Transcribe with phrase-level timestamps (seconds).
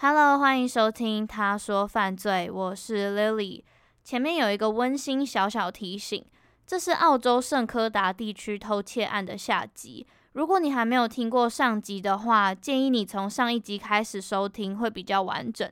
[0.00, 3.64] Hello，欢迎收听《他说犯罪》，我是 Lily。
[4.04, 6.24] 前面有一个温馨小小提醒，
[6.64, 10.06] 这是澳洲圣科达地区偷窃案的下集。
[10.34, 15.68] 如果你还没有听过上集的话，建议你从上一集开始收听，会比较完整。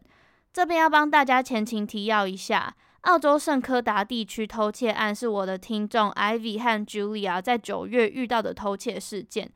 [0.52, 9.52] 这边要帮大家前情提要一下，澳洲圣科达地区偷窃案是我的听众 Ivy 和 Julia 在九月遇到的偷窃事件。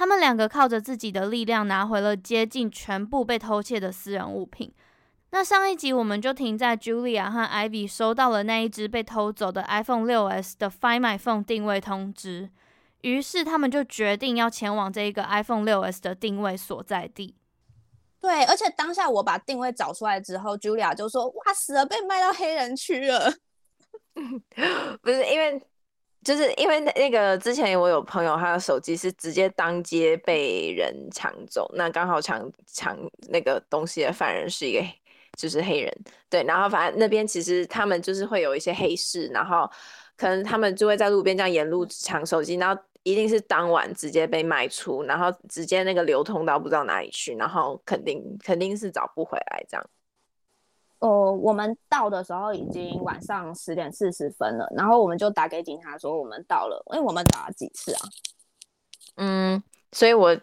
[0.00, 4.72] 他们两个靠着自己的力量拿回了接近全部被偷窃的私人物品。
[5.32, 12.48] 那上一集我们就停在 Julia 和 Ivy 收到了那一只被偷走的 iPhone 6s 的 Find My Phone 定位通知。
[13.02, 17.36] 于是他们就决定要前往这一个 iPhone 6s 的定位所在地。
[18.22, 23.30] 对，而且当下我把定位找出来之后，Julia 就说：“哇，死了，被卖到黑人区了。
[25.02, 25.62] ”不是因为，
[26.22, 32.96] 就是因为那那个之前我有朋友，他的手机是直接当街被人抢走，那刚好抢抢
[33.28, 34.84] 那个东西的犯人是一个
[35.36, 35.92] 就是黑人，
[36.28, 39.70] 对，然后反正那边其实他们就是会有一些黑市，然后
[40.16, 42.80] 可能他们就会在路边这样沿路抢手机，然后。
[43.02, 49.90] 一定是当晚直接被卖出，然后直接那个流通到不知道哪里去，然后肯定肯定是找不回来这样。
[51.00, 58.00] 哦，我们到的时候已经晚上十点四十分了，然后我们就打给警察说我们到了，因为我们打了几次啊。
[59.16, 59.62] 嗯，
[59.92, 60.36] 所以我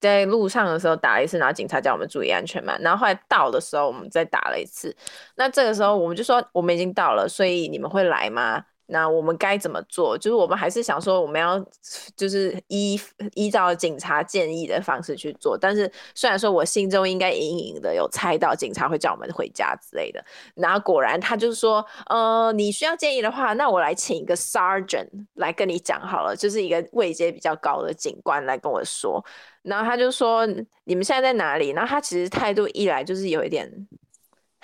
[0.00, 4.96] 在路上的时候打了一次，然后警察叫我们注意安全嘛，然后后来到的时候我们再打了一次，
[5.34, 8.64] 那这个时候我们就说我们已经到了，所以你们会来吗？
[8.86, 10.16] 那我们该怎么做？
[10.18, 11.58] 就是我们还是想说，我们要
[12.16, 13.00] 就是依
[13.34, 15.56] 依照警察建议的方式去做。
[15.56, 20.22] 但是虽然说我心中应该隐隐的有猜到警察会叫我们回家之类的。
[20.54, 29.24] 然后果然他就是说，呃，你需要建议的话，那我来请一个 sergeant 来跟你讲好了，就是一个位阶比较高的警官来跟我说。
[29.62, 30.46] 然后他就说，
[30.84, 31.70] 你们现在在哪里？
[31.70, 33.88] 然后他其实态度一来就是有一点。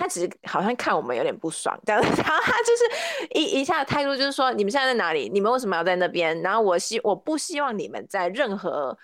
[0.00, 5.28] 他只是好像看我们有点不爽，这样， 然后他就是一一下态度就是说，你们现在在哪里？
[5.28, 6.40] 你们为什么要在那边？
[6.40, 8.96] 然后我希我不希望你们在任何。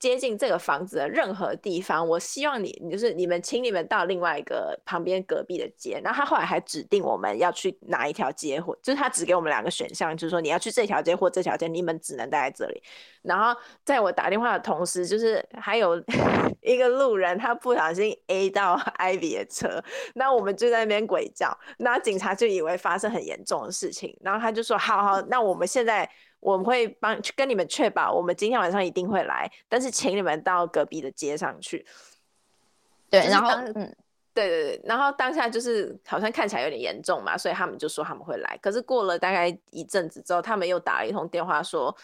[0.00, 6.00] 接近这个房子的任何地方，我希望你，就是你们，请你们到另外一个旁边隔壁的街。
[6.02, 12.82] 然后他后来还指定我们要去哪一条街，或就是他只给我们两个选项，就是说你要去这条街或这条街，你们只能待在这里。
[13.20, 16.02] 然后在我打电话的同时，就是还有
[16.62, 19.84] 一个路人，他不小心 A 到 Ivy 的车，
[20.14, 26.10] 那我们就在那边鬼叫，那警察就以为发生很严重的事情，然后他就说：好好，那我们现在。
[26.40, 31.86] 我们会帮跟你们确保，我们今天晚上一定会来，但是请你们到隔壁的街上去。
[33.10, 33.94] 对，然后嗯，
[34.32, 38.58] 对对对，然后当下就是好像看起来有点严重嘛，所以他们就说他们会来。
[38.62, 41.94] 可是过了大概一阵子之后，他们又打了一通电话说，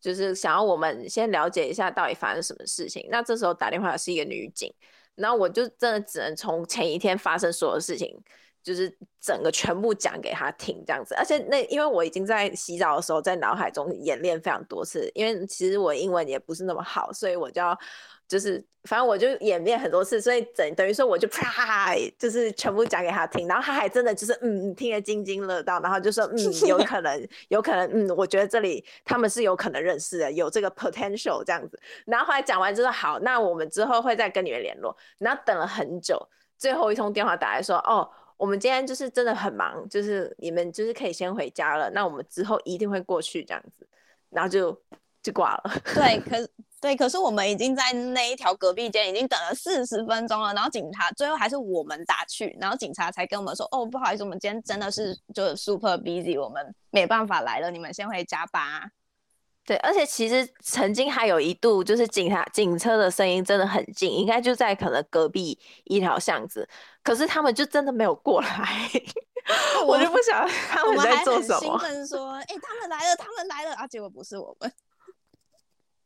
[0.00, 3.06] 就是想要我们先了解一下到底发生什么事情。
[3.10, 4.72] 那这时候打电话的是一个女警，
[5.14, 8.20] 然后我就真的只能从前一天发生所有事情。
[8.64, 17.78] 就是整个全部讲给他听这样子，而且那因为我已经在洗澡的时候在脑海中演练非常多次，因为其实我英文也不是那么好，所以我就要
[18.26, 36.18] 就是反正我就演练很多次，所以等等于说我就啪就是全部讲给他听，然后他还真的就是嗯听得津津乐道，然后就说嗯有可能有可能嗯我觉得这里他们是有可能认识的，有这个 potential 这样子，然后后来讲完之后好，那我们之后会再跟你们联络，然后等了很久，
[36.56, 38.08] 最后一通电话打来说哦。
[38.36, 41.90] 我们今天就是真的很忙，就是你们就是可以先回家了。
[41.90, 43.86] 那我们之后一定会过去这样子，
[44.30, 44.78] 然后就
[45.22, 45.62] 就挂了。
[45.94, 46.50] 对， 可是
[46.80, 50.52] 对，可是我们已经在那一条隔壁间已经等了四十分钟了。
[50.52, 58.90] 然后警察最后还是我们打去，然后警察才跟我们说：“哦，不好意思，我们今天真的是就是 super busy，我们没办法来了，你们先回家吧。”
[59.64, 66.68] 对，而且其实曾经还有一度，就是警察警车的声音真的很近，应该就在可能隔壁一条巷子，
[67.04, 68.90] 可是他们就真的没有过来，
[69.82, 71.60] 我，我就不晓得 他们在做什么。
[71.60, 74.72] 兴奋说：“哎、欸，他们来了，他们来了啊！”结果不是我们。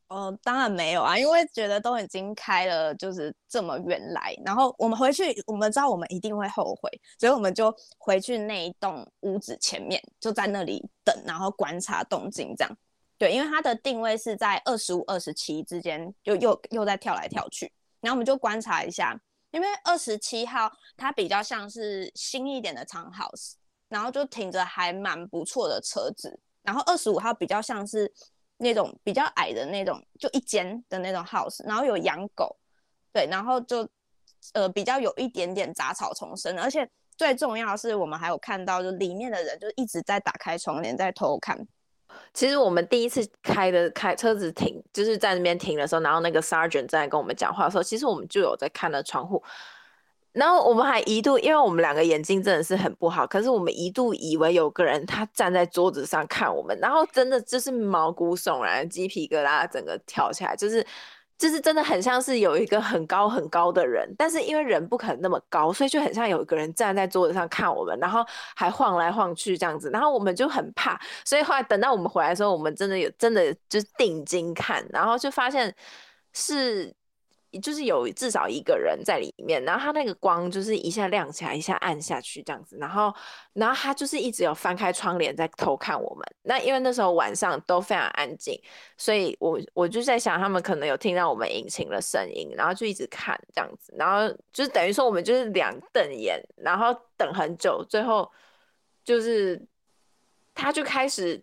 [0.09, 12.77] 哦，当然没有啊，因为觉得都已经开了，就是这么远来，然后我们回去，我们知道我们一定会后悔，所以我们就回去那一栋屋子前面，就在那里等，然后观察动静，这样。
[13.19, 17.71] 对，因为它的定位是在二十五、二十七之间，就又又在跳来跳去。
[18.01, 23.55] 然后我们就观察一下，因为二十七号它比较像是新一点的长 house，
[23.89, 26.39] 然后就停着还蛮不错的车子。
[26.63, 28.13] 然后二十五号比较像是
[28.59, 32.55] 那种比较矮的那种，就一间的那种 house，然后有养狗，
[33.13, 33.89] 对，然后就
[34.53, 36.87] 呃比较有一点点杂草丛生，而且
[37.17, 41.59] 最重要的是，我们还有看到就里面的人就一直在打开窗帘在偷看。
[42.33, 49.43] 其实我们第一次开的开车子停，就是在那边停的时候，然后那个 sergeant 在跟我们讲话的时候，其实我们就有在看的窗户，
[50.33, 60.87] 然后我们还一度，因为我们两个眼睛真的是很不好，可是我们一度以为有个人他站在桌子上看我们，然后真的就是毛骨悚然，鸡皮疙瘩整个跳起来，就是。
[61.39, 68.25] 就是真的很像是有一个很高很高的人，但是因为人不可能那么高，所以就很像有一个人站在桌子上看我们，然后
[68.57, 75.75] 还晃来晃去这样子，然后我们就很怕，所以后来等到我们回来的时候，我们真的有真的就是定睛看，然后就发现
[76.35, 76.98] 是。
[77.63, 83.13] 就是有至少一个人在里面，然后他那个光就是一下亮起来，一下暗下去这样子，然后，
[83.55, 86.25] 然后他就是一直有翻开窗帘在偷看我们。
[86.43, 88.61] 那因为那时候晚上都非常安静，
[88.97, 98.31] 所以我我就在想，他们可能有听到我们引擎的声音，然后就一直看这样子，然后就是等于说我们就是两瞪眼，然后等很久，最后
[99.05, 99.61] 就是
[100.55, 101.43] 他就开始。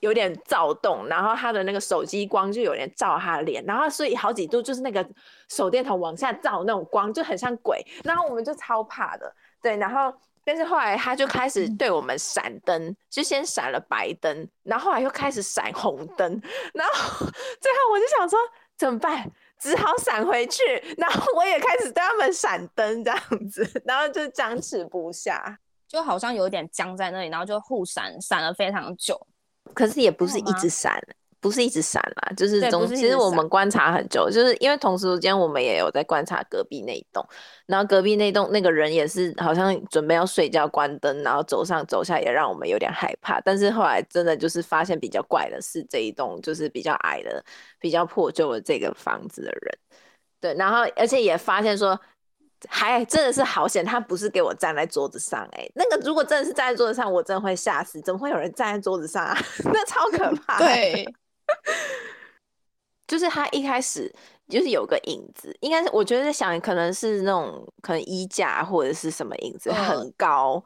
[0.00, 5.06] 有点躁动，然后他的那个手机光就有点照他的脸，然后所以好几度就是那个
[5.48, 9.32] 手电筒往下照那种光就很像鬼，然后我们就超怕的，
[9.62, 10.12] 对，然后
[10.42, 16.40] 但是后来他就开始对我们闪灯，就先闪了白灯，然后后来又开始闪红灯，
[16.72, 17.26] 然后
[17.60, 18.38] 最后我就想说
[18.78, 20.62] 怎么办，只好闪回去，
[20.96, 23.20] 然后我也开始对他们闪灯这样
[23.50, 29.20] 子，然后就僵持不下，就好像有点僵在那里，然后就互闪，闪了非常久。
[29.74, 31.00] 可是也不是一直闪，
[31.40, 37.26] 不是一直闪啦，就是总其实我们观察很久，就是因为同时间我们也有在观察隔壁那一栋，
[37.66, 43.40] 然后隔壁那栋那个人也是好像准备要睡觉关灯，然后走上走下也让我们有点害怕。
[43.40, 47.42] 但是后来真的就是发现比较怪的是这一栋就是比较矮的、
[47.78, 49.78] 比较破旧的这个房子的人，
[50.40, 51.98] 对，然后而且也发现说。
[52.68, 58.00] 还真的是好险，他不是给我站在桌子上哎、欸，那个如果真的是站在桌子上，我真的会吓死。
[58.00, 59.36] 怎么会有人站在桌子上啊？
[59.72, 60.58] 那超可怕。
[60.58, 61.06] 对，
[63.08, 64.14] 就是他一开始
[64.48, 70.62] 就是有个影子，应该是我觉得在想，可能是那种可能衣架或者是什么影子，很高。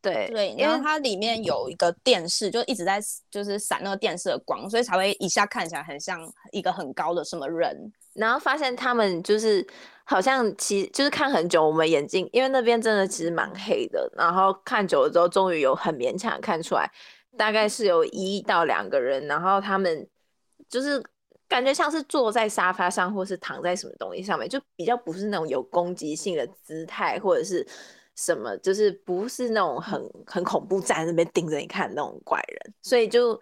[0.00, 3.00] 对对，因为它里面有一个电视，就一直在
[3.30, 6.20] 就是闪那个电视的光，所以才会一下看起来很像
[6.50, 7.92] 一个很高的什么人。
[8.14, 9.66] 然后发现他们就是。
[10.04, 16.90] 好像其实就是看很久，我们眼睛因为那边真的其实蛮黑的，然后看久了之后，终于有很勉强看出来，
[17.38, 20.06] 大概是有一到两个人，然后他们
[20.68, 21.00] 就是
[21.48, 27.64] 感觉像是坐在沙发上，或是躺在什么东西上面，就比较不是那种有攻击性的姿态，或者是
[28.16, 33.40] 什么，就是不是那种很很恐怖站在那边盯着你看那种怪人，所以就。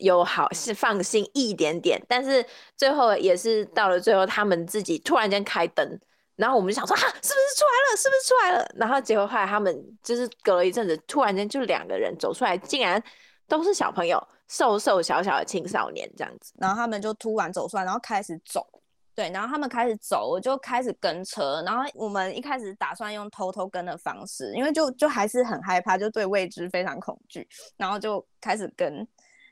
[0.00, 2.44] 有好是放心一点点，但是
[2.76, 6.00] 最后也是到了最后，他们自己突然间开灯，
[6.36, 7.96] 然后我们就想说啊，是不是出来了？
[7.96, 8.72] 是不是出来了？
[8.76, 13.02] 然后结果后来他们就是隔了一阵子，突然间就两个人走出来，竟然
[13.46, 16.52] 都是小朋友，瘦瘦小小的青少年这样子。
[16.58, 18.66] 然后他们就突然走出来，然后开始走，
[19.14, 21.62] 对，然后他们开始走，我就开始跟车。
[21.66, 29.06] 然后我们一开始打算用偷偷跟的方式，因为就就还是很害怕，就对未知非常恐惧，然后就开始跟。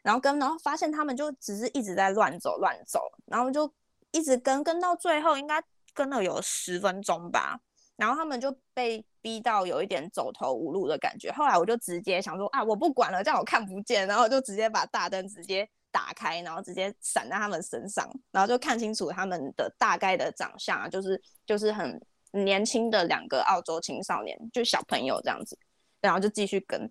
[0.08, 3.70] 然后跟，然后发现他们就只是一直在乱走乱走，然后就
[4.10, 5.62] 一直跟跟到最后，应该
[5.92, 7.60] 跟了有十分钟吧。
[7.94, 11.30] 然后他们就被逼到有一点走投无路的感觉。
[11.32, 22.00] 后来我就直接想说啊，我不管了，这样我看不见，然后就直接把大灯直接打开，然后直接闪在他们身上，然后就看清楚他们的大概的长相，就是就是很
[22.30, 25.58] 年轻的两个澳洲青少年，就小朋友这样子，
[26.00, 26.90] 然后就继续跟。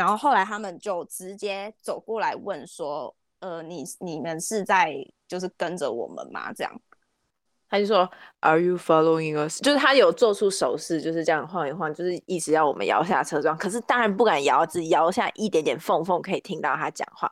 [0.00, 4.96] 然后后来他们就直接走过来问说：“呃，你你们是在
[5.28, 6.72] 就是跟着我们吗？”这样，
[7.68, 13.54] 他就说：“Are you following us？” 就是他有做出手势，就是这样晃一晃，就是意思要我们摇下车窗。
[13.58, 17.30] 可是当然不敢摇，只摇下一点点缝缝，可以听到他讲话。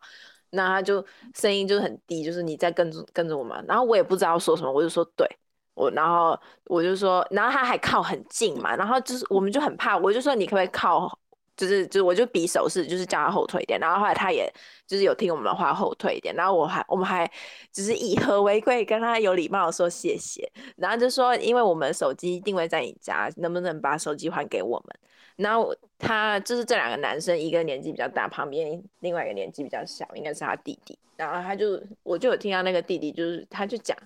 [0.51, 1.03] 那他就
[1.35, 5.27] 声音就很低，就是你在跟着跟着我们，然后我也不知道说什么，我就说对，
[5.73, 11.19] 我然后我就说，然后他还靠很近嘛，然后就是我们就很怕，我就说你可不可以靠？
[11.59, 13.81] 就是就，我就比手势，就是叫他后退一点。
[13.81, 14.51] 然后后来他也
[14.87, 16.33] 就是有听我们的话，后退一点。
[16.37, 17.29] 然后我还我们还
[17.73, 20.49] 就是以和为贵，跟他有礼貌的说谢谢。
[20.77, 24.97] 然后就说，因为我们手机定位在你家，能不能把手机还给我们？
[25.35, 30.97] 然后他就是这两个男生，一个年纪比较大，旁边另外一个年纪比较小，应该是他弟弟。
[31.17, 33.99] 然后他就我就有听到那个弟弟，就是他就讲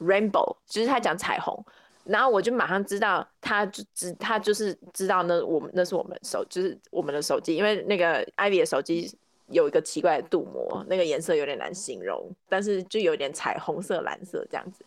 [0.00, 1.64] rainbow，就是他讲彩虹。
[2.04, 9.12] 然后我就马上知道，他就知他就是知道那我们那是我们手，就是我们的手机，因为那个艾比的手机
[9.48, 14.84] 有一个奇怪的镀膜，那个颜色有点难形容，但是就有点彩虹色、蓝色这样子，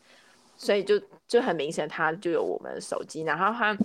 [0.58, 3.77] 所以就就很明显，他就有我们的手机，然后他。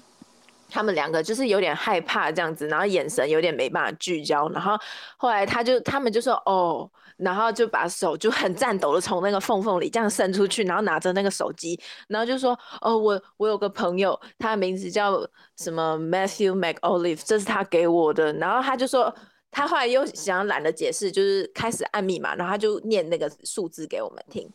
[0.70, 4.78] 他们两个就是有点害怕这样子，然后眼神有点没办法聚焦，然后
[5.16, 15.18] 后来他就他们就说哦，然后就把手就很颤抖的从那个缝缝里这样伸出去，然后拿着那个手机，然后就说哦，我我有个朋友，他的名字叫
[15.56, 19.14] 什么 Matthew MacOlive，这是他给我的，然后他就说
[19.50, 24.48] 他后来又想懒得解释，就是开始按密码，然后他就念那个数字给我们听，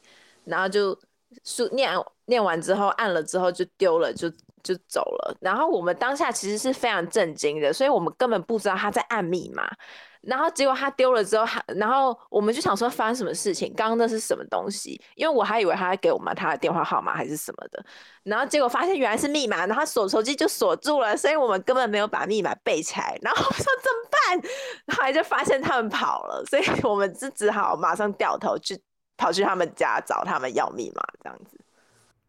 [0.45, 0.97] 然后就
[1.43, 1.91] 数念
[2.25, 4.31] 念完之后按了之后就丢了就。
[4.63, 9.69] 就走了，然后我们当下其实是非常震惊的，所以我们根本不知道他在按密码，
[10.21, 14.99] 然后结果他丢了之后，然后我们就想说发生什么事情，刚刚那是什么东西？
[15.15, 17.85] 因为我还以为他在给我们他的电话号码还是什么的，
[18.23, 24.95] 然后结果发现原来是密码，然后锁手机就锁住了，所以我们根本没有把密码背起来，然后我说怎么办？
[24.95, 28.81] 后来就发现他们跑了，所以我们就只好马上掉头去
[29.17, 31.59] 跑去他们家找他们要密码，这样子。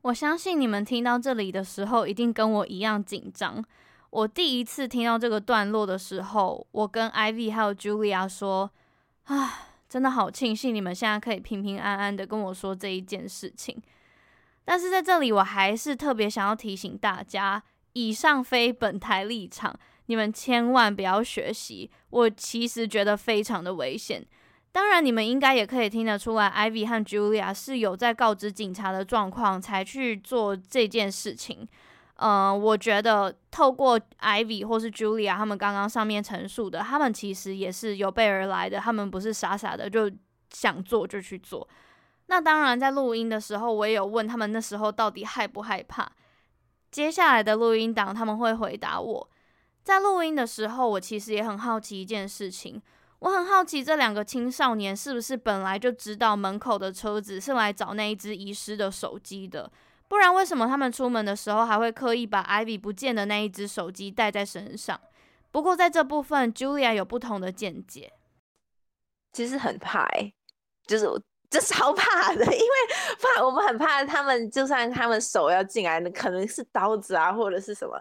[0.04, 3.64] 我相信你们听到这里的时候，一定跟我一样紧张。
[4.11, 8.70] 我第一次听到这个段落的时候，我跟 Ivy 还有 Julia 说
[9.25, 13.80] ：“啊，真的好庆幸你们现在可以平平安安的跟我说这一件事情。”
[14.66, 17.62] 但是在这里，我还是特别想要提醒大家，
[17.94, 21.90] 以上非本台立场，你们千万不要学习。
[22.11, 24.23] 我其实觉得非常的危险。
[24.75, 31.61] 当然，你们应该也可以听得出来，Ivy 和 Julia 是有在告知警察的状况才去做这件事情。
[32.16, 40.11] 嗯、呃，我觉得透过 Ivy 或是 Julia 他们刚刚上面陈述的，他们其实也是有备而来的，他们不是傻傻的就
[40.50, 41.69] 想做就去做。
[42.26, 46.11] 那当然，在录音的时候，我也有问他们那时候到底害不害怕。
[46.90, 49.31] 接下来的录音档他们会回答我。
[49.85, 52.83] 在录音的时候，我其实也很好奇一件事情。
[53.25, 59.73] 我很好奇，这两个青少年是不是本来就知道门口的车子是来找那一只遗失的手机的？
[60.09, 65.00] 不然为什么他们出门的时候还会刻意把 Ivy 不见的那一只手机带在身上？
[65.50, 68.12] 不过在这部分，Julia 有不同的见解。
[69.33, 70.35] 其实很怕、欸，
[70.87, 71.07] 就是
[71.49, 72.66] 就超怕的，因为
[73.23, 77.99] 怕我们很怕他们，就算他们手要进来，那可能是刀子啊，或者是什么。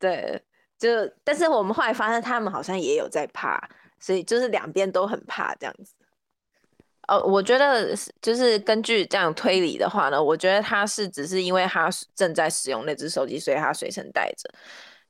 [0.00, 0.42] 对，
[0.76, 0.88] 就
[1.22, 3.56] 但是我们后来发现，他们好像也有在怕。
[4.00, 5.92] 所以就是两边都很怕这样子，
[7.08, 14.48] 哦，我觉得就是根据这样推理的话呢，我觉得他是只是因为他正在使用那只手机，所以他随身带着。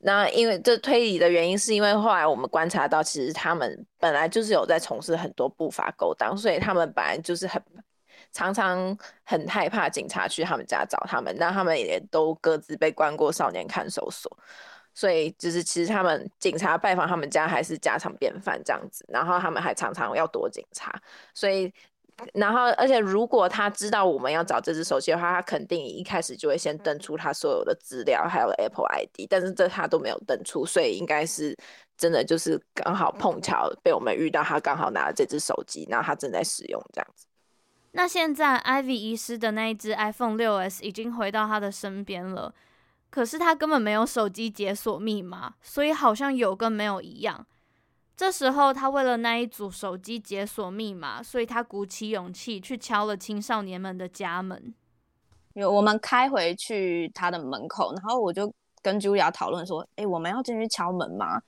[0.01, 7.61] 那因为这推理的原因，是因为后来我们观察到，其实他们本来就是有在从事很多不法勾当，所以他们本来就是很
[8.33, 14.31] 常常很害怕警察去他们家找他们，那他们也都各自被关过少年看守所。
[14.99, 20.93] 所以就是，其实他们警察拜访他们家还是家常便饭这样子，然后他们还常常要躲警察。
[21.33, 21.73] 所以，
[22.35, 29.29] 然后而且如果他知道我们要找这只手机的话，他肯定一开始就会先登出他所有的资料，还有 Apple ID。
[29.31, 31.57] 但是这他都没有登出，所以应该是
[31.97, 37.25] 真的就是刚好碰巧被我们遇到，他刚好拿了这只手机，然后他正在使用这样子。
[37.93, 42.53] 那现在 Ivy 遗失的那一只 iPhone 6s 已经回到他的身边了。
[43.11, 47.47] 可是他根本没有手机解锁密码，所以好像有跟没有一样。
[48.15, 54.75] 这时候他为了那一组手机解锁密码，所以他鼓起勇气去敲了青少年们的家门。
[55.55, 61.41] 有我们开回去他的门口，然后我就跟茱莉亚讨论说：“哎，我们要进去敲门吗？”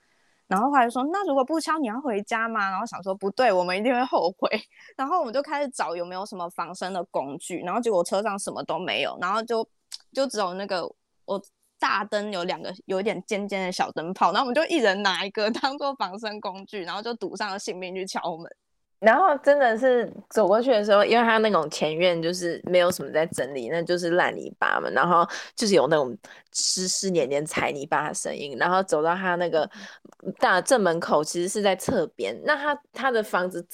[0.49, 4.49] 然后后来说：“那如果不敲，你要回家吗？”然后想说：“不对，我们一定会后悔。
[4.97, 9.69] ”然后我们就开始找有没有什么防身的工具，然后结果车上什么都没有，然后就
[10.13, 10.89] 就只有那个。
[11.35, 11.43] 我
[11.79, 18.51] 大灯有两个有一点尖尖的小灯泡，然后我们就一人拿一个当做防身工具，然后就赌上了性命去敲门。
[18.99, 26.15] 然后真的是走过去的时候，因为他那种前院就是没有什么在整理，那就是烂泥巴嘛，然后就是有那种
[26.53, 28.59] 湿湿黏黏踩泥巴的声音。
[28.59, 29.67] 然后走到他那个
[30.39, 32.39] 大正门口，其实是在侧边。
[32.45, 33.67] 那他他的房子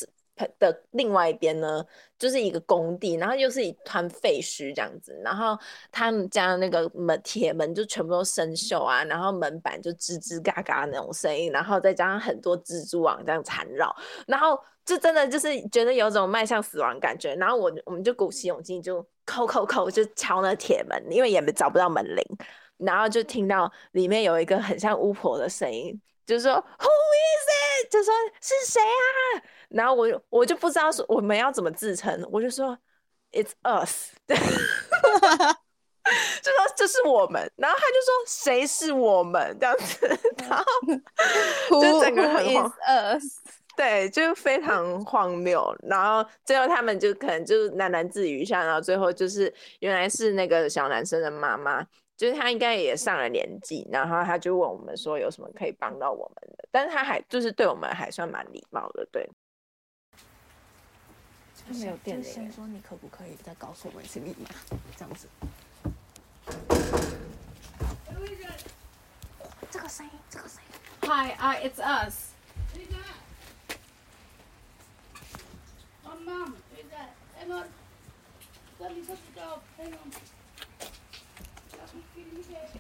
[0.61, 1.85] 的另外一边呢，
[2.19, 5.59] 就是一个工地，然后又是一团废墟这样子，然后
[5.93, 13.95] 他们家那个门铁门就全部都生锈啊，然后门板就吱吱嘎嘎那种声音，然后再加上很多蜘蛛网这样缠绕，
[14.27, 22.25] 然后就真的就是觉得有种迈向死亡感觉，然后我我们就鼓起勇气就叩叩叩就敲那铁门，因为也没找不到门铃，
[22.79, 26.01] 然后就听到里面有一个很像巫婆的声音。
[26.27, 27.56] 就是说 Who is it？
[27.91, 29.43] 就说是谁啊？
[29.69, 32.79] 然后我我就不知道说我们要怎么自称，我就说
[33.33, 34.37] It's us，对，
[36.43, 37.51] 就说这是我们。
[37.57, 40.19] 然后他就说谁是我们这样子，
[40.49, 40.65] 然后
[41.83, 43.41] 就整个很荒 us，
[43.77, 45.75] 对，就非常荒谬。
[45.83, 51.85] 然后最后他们就可能就喃喃自语一下，然后最后就是原来是那个小男生的妈妈。
[52.17, 59.29] 就是他应该也上了年纪，然后他就问我们说有什么可以帮到我们的，但是他还就是对我们还算蛮礼貌的，对。
[61.69, 64.49] 他没有电，就先说你可不可以再告诉我们一次密码，
[64.97, 65.29] 这样子。
[69.69, 70.71] 这个声音，这个声音。
[71.03, 72.31] Hi, uh, it's us.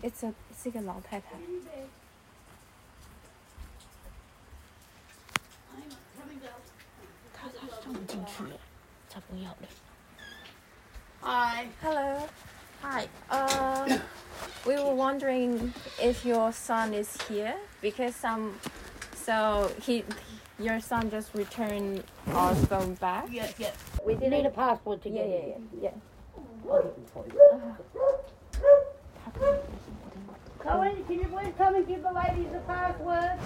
[0.03, 1.30] It's a 是一个老太太。
[7.34, 8.58] 他叫我们进去了，
[9.10, 9.68] 他不要了。
[11.22, 11.68] Hi.
[11.82, 12.27] Hello.
[12.82, 13.08] Hi.
[13.30, 14.00] Uh,
[14.65, 18.53] we were wondering if your son is here because some,
[19.15, 20.03] so he,
[20.58, 22.03] your son just returned
[22.34, 23.27] our phone back.
[23.30, 23.74] Yes, yes.
[24.03, 25.70] We You need a passport to Yeah, get yeah, in.
[25.82, 26.82] yeah, yeah.
[30.59, 33.38] Cohen, can you please come and give the ladies the password?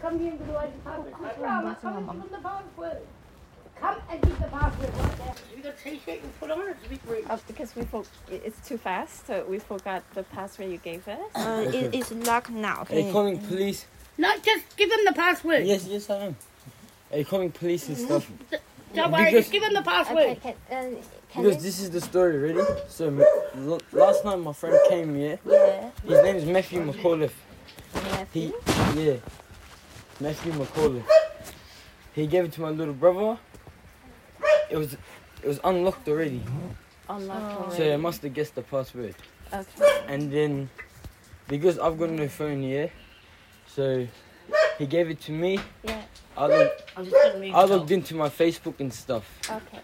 [0.00, 1.12] Come here and give the ladies the password.
[1.12, 2.98] Quick, Rama, come and give them the password.
[3.80, 5.34] Come and give the password right now.
[5.56, 6.60] You got a t-shirt you put on?
[6.68, 7.24] It's a bit rude.
[7.30, 11.18] Oh, because we for, it's too fast, so we forgot the password you gave us.
[11.34, 12.86] Uh, it, it's locked now.
[12.90, 13.86] Are you calling police?
[14.18, 15.64] No, just give them the password.
[15.66, 16.36] Yes, yes, I am.
[17.12, 18.30] Are you calling police and stuff?
[18.94, 20.16] Don't worry, Because- just give them the password.
[20.38, 20.96] Okay, can, uh, can
[21.36, 22.60] Because this is the story, ready?
[22.88, 23.24] So, m-
[23.56, 25.38] l- last night my friend came here.
[25.44, 27.32] yeah, His name is Matthew McAuliffe.
[28.32, 28.52] He, Matthew?
[29.02, 29.16] yeah,
[30.20, 31.04] Matthew McAuliffe.
[32.14, 33.36] He gave it to my little brother.
[34.70, 34.94] It was,
[35.42, 36.40] it was unlocked already.
[37.08, 37.76] Unlocked oh.
[37.76, 39.16] So I must have guessed the password.
[39.52, 40.04] Okay.
[40.06, 40.70] And then,
[41.48, 42.90] because I've got no phone here,
[43.66, 44.06] so
[44.78, 45.58] he gave it to me.
[45.82, 46.00] Yeah.
[46.36, 49.24] I logged, I'm just gonna I it into my Facebook and stuff.
[49.50, 49.80] Okay.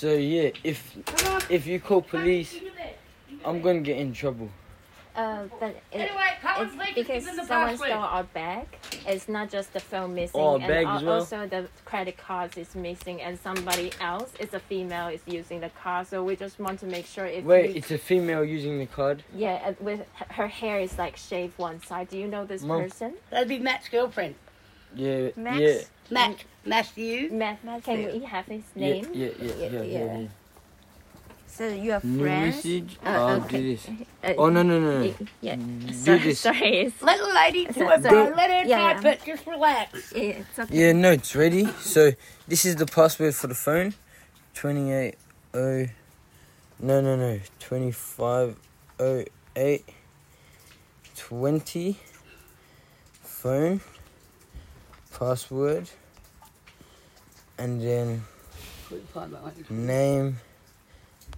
[0.00, 0.96] So yeah, if
[1.50, 2.96] if you call police, Give me that.
[3.44, 4.48] I'm gonna get in trouble.
[5.14, 7.90] Uh, but it, Anyway, it's and please because give them the someone password.
[7.90, 8.66] stole our bag.
[9.06, 11.14] It's not just the phone missing, Oh, a and bag al- well?
[11.20, 15.68] also the credit cards is missing, and somebody else, it's a female, is using the
[15.82, 16.06] card.
[16.06, 18.86] So we just want to make sure if Wait, we, it's a female using the
[18.86, 19.22] card.
[19.34, 22.08] yeah, uh, with her hair is like shaved one side.
[22.08, 22.80] Do you know this Mom.
[22.84, 23.12] person?
[23.28, 24.36] That'd be Matt's girlfriend.
[24.96, 25.60] Yeah, Max?
[25.60, 25.78] yeah,
[26.10, 26.44] Matt.
[26.64, 27.30] Matthew.
[27.32, 29.06] Matt, can we have his yeah, name?
[29.12, 29.82] yeah, yeah, yeah, yeah.
[29.82, 30.18] yeah.
[30.20, 30.28] yeah.
[31.46, 32.56] So you are New friends?
[32.56, 32.98] message.
[33.04, 33.60] Uh, I'll okay.
[33.60, 33.88] do this.
[34.22, 35.02] Uh, Oh no no no.
[35.02, 35.14] no.
[35.40, 35.56] Yeah.
[35.56, 36.40] Do Sorry, this.
[36.40, 36.76] sorry.
[36.78, 38.02] It's, Let the lady do So- it.
[38.36, 39.10] Let her yeah, type yeah.
[39.10, 39.24] it.
[39.26, 40.12] Just relax.
[40.14, 40.74] yeah, it's okay.
[40.86, 41.66] Yeah, no, it's ready.
[41.80, 42.12] So
[42.48, 43.94] this is the password for the phone.
[44.54, 45.16] Twenty-eight
[45.54, 45.86] oh.
[46.78, 47.40] No no no.
[47.58, 48.56] Twenty-five
[49.00, 49.24] oh
[49.56, 49.84] eight.
[51.16, 51.98] Twenty.
[53.22, 53.80] Phone.
[55.18, 55.90] Password.
[57.60, 58.24] And then
[59.70, 60.36] name.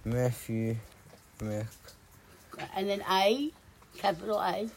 [0.05, 0.77] Matthew.
[1.41, 1.67] Mac.
[2.75, 3.51] And then A,
[3.97, 4.69] capital A.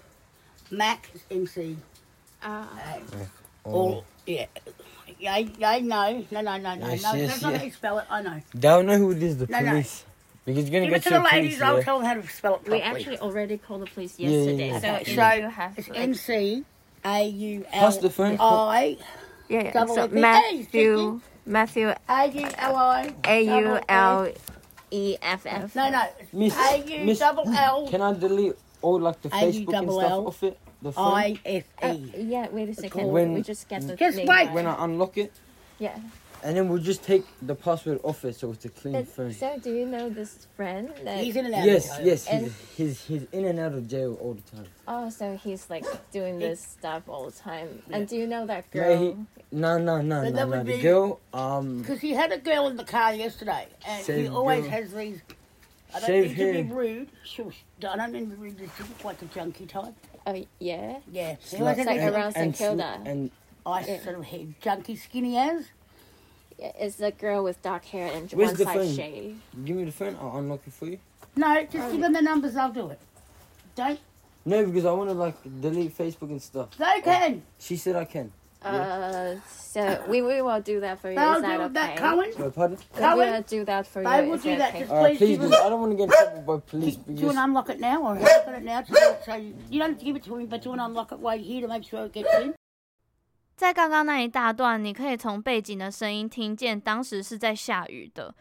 [0.70, 1.76] Mac is MC.
[2.42, 2.66] Uh,
[3.64, 4.46] All, yeah.
[5.18, 7.16] Yeah, yeah, no, no, no, no, no, Yes, no.
[7.16, 8.06] yes, That's not how you spell it.
[8.10, 8.42] I know.
[8.58, 9.38] Don't know who it is.
[9.38, 9.70] The No, no.
[9.70, 10.04] police.
[10.44, 11.44] Because you're gonna Give it get to your the police.
[11.44, 11.62] ladies.
[11.62, 11.82] I'll Yeah?
[11.84, 14.68] tell them how to spell it we actually already called the police Yeah, yeah, yesterday.
[14.70, 14.80] yeah.
[14.80, 16.64] So Okay, if so you have It's like, MC
[17.04, 18.36] A U Pass the phone.
[18.38, 18.98] L I
[19.48, 19.72] yeah, yeah.
[19.72, 20.20] double So A P.
[20.20, 24.28] Hey, Matthew, Matthew, A U L I A U double L
[24.90, 25.74] E F F.
[25.76, 26.02] No, no.
[26.32, 29.56] Miss, A U Miss, double L Can I delete all like the A U Facebook
[29.62, 30.58] and double stuff L off it?
[30.82, 31.14] The phone.
[31.14, 32.12] I F Uh, E.
[32.18, 33.08] yeah, wait a second.
[33.08, 34.34] When- we just get the Just name wait.
[34.46, 34.52] right.
[34.52, 35.32] when I unlock it,
[35.78, 35.96] yeah.
[36.42, 39.32] And then we'll just take the password off it so it's a clean But, phone.
[39.32, 40.92] so do you know this friend?
[41.04, 41.64] That, He's in and out.
[41.64, 42.06] Yes, of jail.
[42.06, 44.66] yes, And- he's, he's he's in and out of jail all the time.
[44.88, 47.82] oh, so he's like doing this stuff all the time.
[47.90, 48.98] And do you know that Yeah, girl?
[48.98, 49.16] he-
[49.52, 50.56] No, no, no, But no, that no.
[50.58, 53.98] would The be- girl, um, Because he had a girl in the car yesterday, and
[53.98, 54.70] he Same always girl.
[54.70, 55.20] has these.
[55.94, 56.76] I don't Shaved mean to be hair.
[56.76, 57.08] rude.
[57.24, 57.64] Shush.
[57.78, 58.58] I don't mean to be rude.
[58.58, 59.94] This is like a junkie type.
[60.26, 60.98] Oh, yeah.
[61.10, 61.36] Yeah.
[61.40, 63.00] He Like always has like these around St and, sl- Kilda.
[63.06, 63.30] and
[63.64, 64.02] ice yeah.
[64.02, 65.66] sort of head, junkie skinny as.
[66.58, 68.94] Is the girl with dark hair and Where's one the side phone?
[68.96, 69.40] shaved.
[69.64, 70.16] Give me the phone.
[70.20, 70.98] I'll unlock it for you.
[71.36, 73.00] No, just give them the numbers, I'll do it.
[73.74, 74.00] Don't.
[74.44, 76.76] No, because I want to like delete Facebook and stuff.
[76.78, 77.42] They can.
[77.58, 78.32] She said I can.
[78.62, 81.14] Uh, so we, we will do that for you.
[81.16, 81.72] They'll Is do that okay?
[81.74, 82.32] that, Cohen.
[82.38, 82.78] No, pardon?
[82.94, 83.44] We will Cohen.
[83.46, 84.08] do that for you.
[84.08, 84.68] They will Is do that that.
[84.70, 84.78] okay?
[84.80, 85.60] Just All right, please please, give because.
[85.60, 86.96] I don't want to get in trouble by police.
[86.96, 88.82] Do you want Because to unlock it now or have you got it now?
[88.82, 90.80] So, so you you don't have to give it to him, but do you want
[90.80, 92.54] to unlock it while you're here to make sure it gets in.
[93.56, 98.34] 在刚刚那一大段，你可以从背景的声音听见，当时是在下雨的，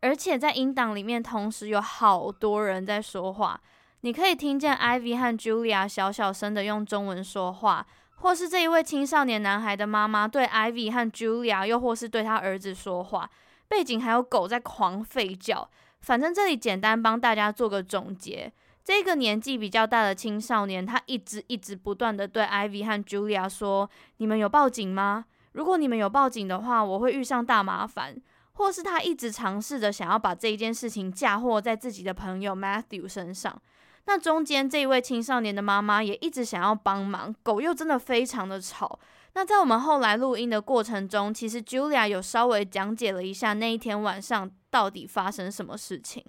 [0.00, 3.60] 而且在音档里面同时有好多人在说话。
[4.00, 13.28] 你可以听见 Ivy 和 Julia 小小声的用中文说话，或是这一位青少年男孩的妈妈对 Ivy 和 Julia，又或是对他儿子说话。
[13.68, 15.68] 背景还有狗在狂吠叫。
[16.00, 18.50] 反正这里简单帮大家做个总结。
[18.84, 25.26] 这个年纪比较大的青少年，他一直一直不断的对 Ivy 和 Julia 说：“你们有报警吗？
[25.52, 28.20] 如果你们有报警的话，我会遇上大麻烦。”
[28.54, 33.60] 或是他一直尝试着想要把这一件事情嫁祸在自己的朋友 Matthew 身上。
[34.04, 38.98] 那中间这一位青少年的妈妈也一直想要帮忙，狗又真的非常的吵。
[39.32, 46.22] 那在我们后来录音的过程中，其实 Julia 有稍微讲解了一下那一天晚上到底发生什么事情。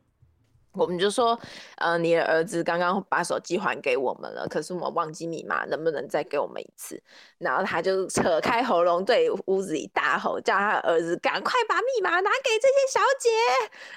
[0.74, 1.40] 我们就说，
[1.78, 7.02] 呃，你的儿子刚刚把手机还给我们了，可是我们忘记密码，能不能再给我们一次？
[7.38, 13.30] 然后他就扯开喉咙对屋子里大吼，叫他儿子赶快把密码拿给这些小姐。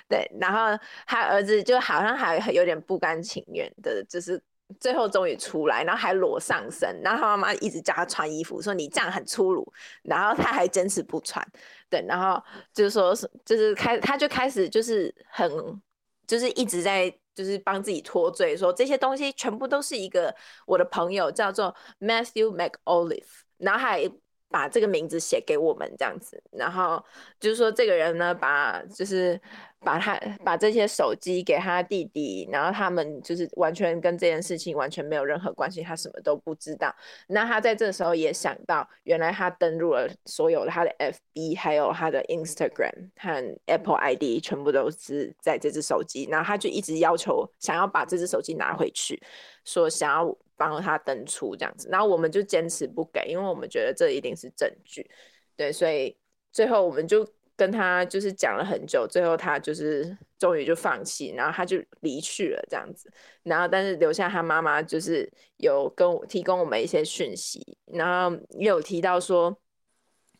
[0.07, 4.39] 对，然后他儿子就好像还有点不甘情愿的，就是
[4.79, 11.43] 最后终于出来，然后还裸上身，然后他妈妈一直叫他穿衣服，说你这样很粗鲁，然后他还坚持不穿。
[11.89, 12.43] 对，然后
[12.75, 13.15] 就是说，
[13.47, 15.81] 就是开，他就开始就是很。
[16.27, 20.35] 就是一直在就是帮自己脱罪，说这些东西全部都是一个
[20.67, 23.25] 我的朋友叫做 Matthew McOlive，
[23.59, 24.11] 脑海
[24.49, 27.03] 把这个名字写给我们这样子，然后
[27.39, 29.39] 就是说这个人呢，把就是
[29.81, 36.95] 把他把这些手机给他弟弟，然后他们就是完全跟这件事情完全没有任何关系，他什么都不知道。
[37.27, 49.21] 那他在这时候也想到，原来他登录了所有他的 FB，还有他的 Instagram 和 Apple ID，全部都是在这只手机，然后他就一直要求想要把这只手机拿回去，
[49.65, 50.37] 说想要。
[50.57, 55.09] 帮他登出这样子，然后我们就坚持不给，因为我们觉得这一定是证据，
[55.57, 56.17] 对，所以
[56.53, 69.57] 最后我们就跟他就是讲了很久，最后他就是终于就放弃，然后他就离去了这样子，然后但是留下他妈妈就是有跟我提供我们一些讯息，然后也有提到说，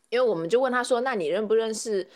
[0.09, 2.07] 因为我们就问他说，那你认不认识？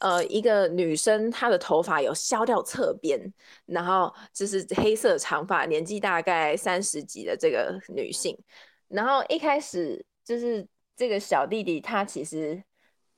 [0.00, 3.18] 呃，一个女生，她的头发有削掉侧边，
[3.64, 8.38] 然后就是黑色长发，年纪大概三十几的这个女性。
[8.88, 12.62] 然后一开始就是这个小弟弟，他其实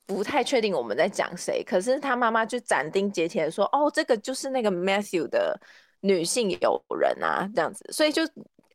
[0.05, 5.59] 不太确定我们在讲谁，可是他妈妈就斩钉截铁的说：“哦，这个就是那个 Matthew 的
[5.99, 8.23] 女性友人啊，这样子。”所以就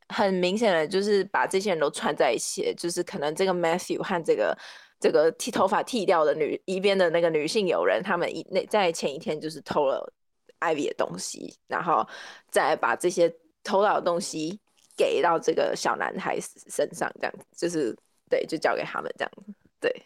[0.09, 4.55] 很明显的就是把这些人都串在一起，就是可能这个 Matthew 和这个。
[4.99, 10.11] 这个剃头发剃掉的女一边的那个女性友人，他们一那在前一天就是偷了
[10.59, 12.07] Ivy 的东西，然后
[12.49, 13.31] 再把这些
[13.63, 14.59] 偷到的东西
[14.95, 17.95] 给到这个小男孩身上，这样就是
[18.29, 19.31] 对，就交给他们这样，
[19.79, 20.05] 对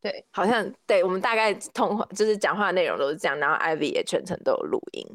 [0.00, 5.06] 对，好像对我们大概通话就是讲话的内容都是这样，然后 Ivy 也全程都有录音。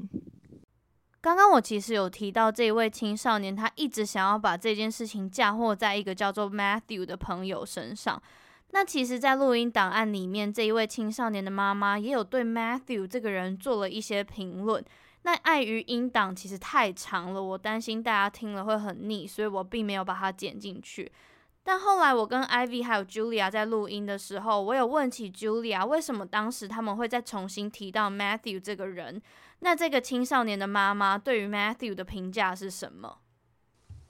[1.21, 8.21] 刚刚我其实有提到这一位青少年，他一直想要把这件事情嫁祸在一个叫做 Matthew 的朋友身上。
[8.71, 14.83] 那其实，在录音档案里面，这一位青少年的妈妈也有对 Matthew 这个人做了一些评论。
[15.21, 21.09] 那碍于音档其实太长了，我担心大家听了会很腻，所以我并没有把它剪进去。
[21.63, 29.21] 但后来我跟 Ivy 还有 Julia 在录音的时候，我有问起 Julia 为什么当时他们会再重新提到 Matthew 这个人。
[29.59, 33.19] 那这个青少年的妈妈对于 Matthew 的评价是什么？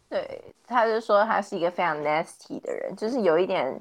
[0.09, 3.79] 对，他就说他是一个非常 nasty 的人，就是有一点。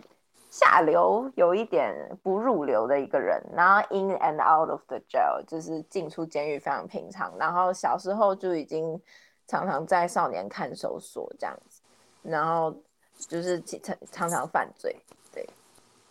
[0.54, 8.96] 下流，有一点不入流的一个人，然后 in and out of the jail 就是进出监狱非常平常，然后小时候就已经
[9.48, 11.82] 常常在少年看守所这样子，
[12.22, 12.72] 然后
[13.16, 14.94] 就是常常常犯罪，
[15.32, 15.44] 对，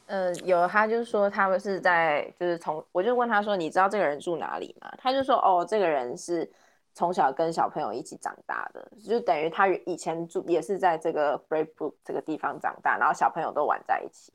[0.08, 4.92] 呃，有他就说他们是在就是从我就问他说，你知道这个人住哪里吗？
[4.98, 6.52] 他就说哦，这个人是。
[6.94, 14.32] 从小跟小朋友一起长大的，就等于他以前住也是在这个 Break Book 这个地方长大，然后小朋友都玩在一起。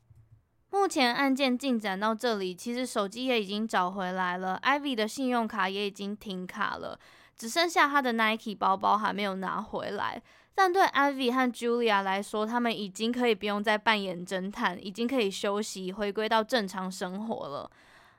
[0.70, 6.98] 目前案件进展到这里，其实手机也已经找回来了，Ivy 的信用卡也已经停卡了，
[7.36, 10.22] 只剩下他的 Nike 包包还没有拿回来。
[10.54, 17.70] 但对 Ivy 和 Julia 来说，他们已经可以不用再扮演侦探，已经可以休息，回归到正常生活了。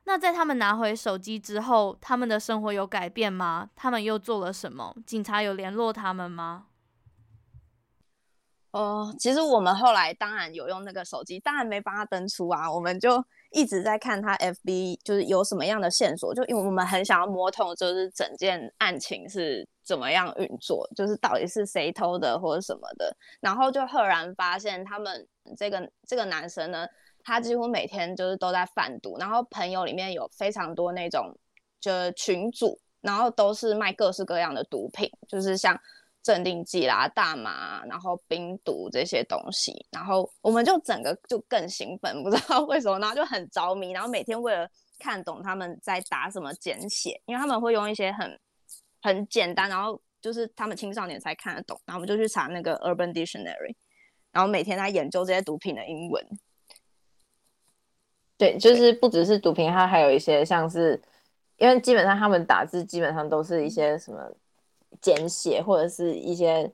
[0.09, 3.69] 那在他们拿回手机之后，他们的生活有改变吗？
[3.75, 4.95] 他们又做了什么？
[5.05, 6.65] 警察有联络他们吗？
[8.71, 12.71] 哦，其实我们后来当然有用那个手机，当然没帮他登出啊。
[12.71, 23.15] 我们就一直在看他 FB，就是有什么样的线索，就因为我们很想要摸透，就是整件案情是怎么样运作，就是到底是谁偷的或者什么的。
[23.41, 26.87] 然后就赫然发现，他们这个这个男生呢，
[27.29, 31.33] 他几乎每天就是都在贩毒，然后朋友里面有非常多那种
[31.79, 35.79] 就是群组，然后都是卖各式各样的毒品，就是像。
[36.21, 48.37] 镇定剂啦、大麻，然后冰毒这些东西，然后我们就整个就更兴奋，不知道 为什么，然后就很着迷，然后每天为了看懂他们在打什么简写，因为他们会用一些很
[49.01, 53.73] 很简单，然后就是他们青少年才看得懂，然后我们就去查那个 Urban Dictionary，
[54.33, 56.21] 然后每天在研究这些毒品的英文。
[58.39, 60.99] 对，就是不只是毒品，它还有一些像是，
[61.57, 64.19] 因为基本上他们打字基本上都是一些什么。
[65.01, 66.69] 简写或者是一些，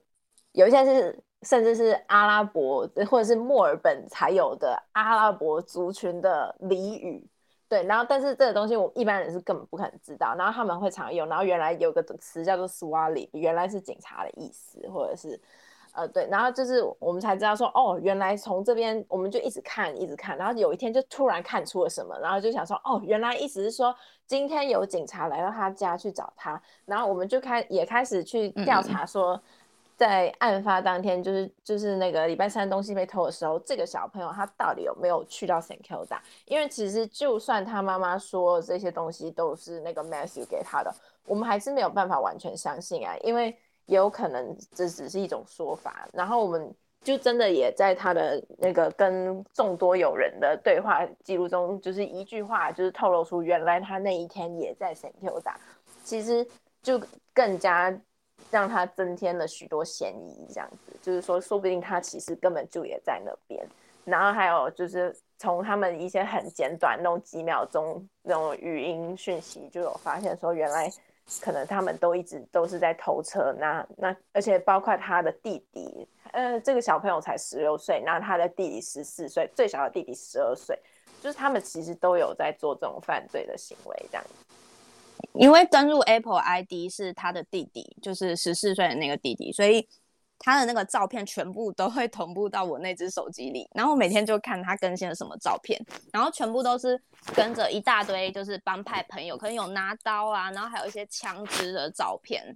[0.54, 7.24] 有一些是甚至是阿拉伯或者是墨尔本才有的阿拉伯族群的俚语，
[7.68, 15.40] 对，然后但是这个东西我一般人是根本不可能知道，然后他们会常用，然后原来有个词叫做 s w a l l y 原来是警察的意思，或者是。
[15.96, 23.96] 呃，对，然后就是我们才知道说，哦，原来从这边我们就一直看，一直看，然后有一天就突然看出了什么，然后就想说，哦，原来意思是说
[24.28, 29.42] 今天有警察来到他家去找他，然后我们就开也开始去调查说，
[29.96, 36.18] 在案发当天，就是就是那个礼拜三东西被偷的时候，这个小朋友他到底有没有去到 St Kilda？
[36.44, 40.94] 因为其实就算他妈妈说这些东西都是那个 Matthew 给他的，
[41.26, 43.58] 我们还是没有办法完全相信啊，因为。
[43.88, 55.54] 也有可能这只是一种说法，然后我们就真的也在他的那个跟众多友人的对话记录中，就是一句话，就是透露出原来他那一天也在 St Kilda，
[56.04, 56.48] 其实
[56.82, 57.00] 就
[57.32, 57.96] 更加
[58.50, 60.48] 让他增添了许多嫌疑。
[60.52, 63.64] 这样子，就是说，说不定他其实根本就也在那边。
[64.04, 70.92] 然后还有就是从他们一些很简短那种几秒钟那种语音讯息，就有发现说原来。
[71.42, 80.78] 可能他们都一直都是在偷车，那那而且包括他的弟弟，呃，这个小朋友才十六岁，那他的弟弟十四岁，最小的弟弟十二岁，
[81.22, 84.24] 就是他们其实都有在做这种犯罪的行为，这样。
[85.34, 89.88] 因为登入 Apple ID 是他的弟弟，就是十四岁的那个弟弟，所以。
[90.38, 95.80] 他的那个照片全部都会同步到我那只手机里，然后每天就看他更新了什么照片，
[96.12, 97.02] 然后全部都是
[97.34, 102.56] 跟着一大堆就是帮派朋友，可能有拿刀啊，然后还有一些枪支的照片，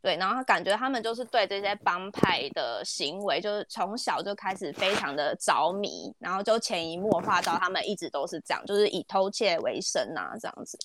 [0.00, 10.78] 对，然后感觉他们就是对这些帮派的行为，就是从小就开始非常的着迷，然后就潜移默化到他们一直都是这样，就是以偷窃为生啊，这样子。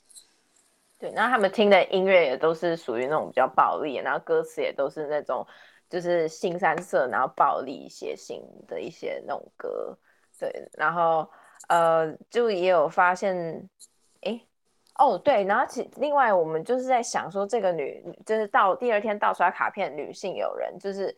[1.00, 5.48] 对，然后他们听的音乐也都是属于那种比较暴力，然后歌词也都是那种。
[5.94, 9.96] 就是性三色，然后暴力、血腥的一些那种歌，
[10.40, 11.30] 对，然后
[11.68, 13.70] 呃，就也有发现，
[14.22, 14.42] 哎，
[14.96, 21.16] 哦，对，然后其另外我们就是在想说，这个女就是到第二天盗刷卡片女性友人，就是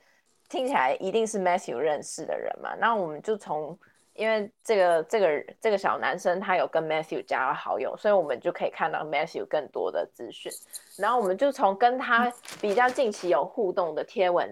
[0.49, 3.79] 听起来一定是 Matthew 认识的人嘛，那我们就从。
[4.15, 10.49] 因为这个这个这个小男生他有跟 Matthew 加了好友，所以我们就可以看到 Matthew 更多的资讯。
[10.97, 14.49] 然后我们就从跟他比较近期有互动的贴文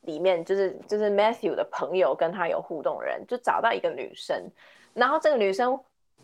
[0.00, 4.50] 里面，就是就是 Matthew 的朋友跟他有互动人，就找到一个女生。
[4.94, 5.78] 然后这个女生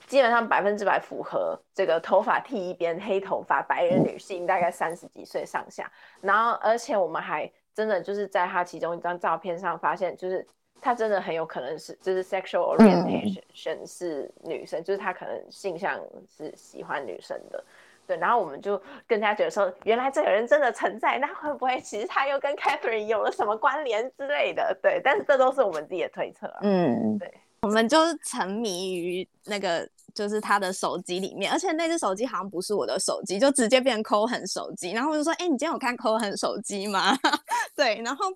[0.06, 5.92] 基本上百分之百符合这个头发剃一边、黑头发、白人女性，大概三十几岁上下。
[6.22, 10.46] 然后而且我们还真的就是在他其中一张照片上发现，就是。
[10.80, 16.00] 他真的很有可能是，就是 sexual orientation 是女生，嗯、就是他可能性向
[16.36, 17.62] 是喜欢女生的，
[18.06, 18.16] 对。
[18.16, 24.76] 然后我们就更加觉得说，原来这个人真的存在，那会不会其实他又跟 Catherine 有了什么关联之类的？
[24.80, 26.60] 对，但是这都是我们自己的推测啊。
[26.62, 34.92] 嗯，对，我们就是沉迷于那个，就是他的手机里面，而且那只手机好像不是我的手机，就直接变 Cohen 手机。
[34.92, 37.16] 然后我就说，哎、欸，你今天有看 Cohen 手机吗？
[37.76, 38.26] 对，然后。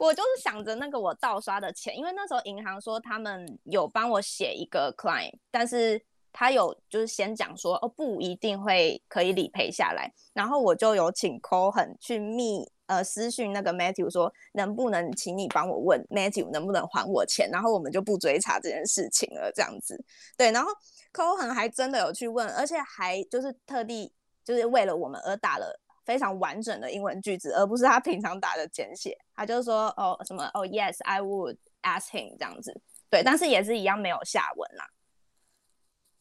[0.00, 20.02] 我就是想着那个我盗刷的钱，因为那时候银行说他们有帮我写一个 claim，但是他有就是先讲说哦，不一定会可以理赔下来，然后我就有请 Cohen 去密呃私讯那个 Matthew 说能不能请你帮我问 Matthew 能不能还我钱，然后我们就不追查这件事情了这样子。
[20.34, 20.72] 对，然后
[21.12, 24.10] Cohen 还真的有去问，而且还就是特地
[24.42, 25.78] 就是为了我们而打了。
[26.10, 29.16] 非常完整的英文句子，而不是他平常打的简写。
[29.36, 34.88] 他就说哦什么哦，Yes，I would ask him 这样子，对，但是也是一样没有下文啦。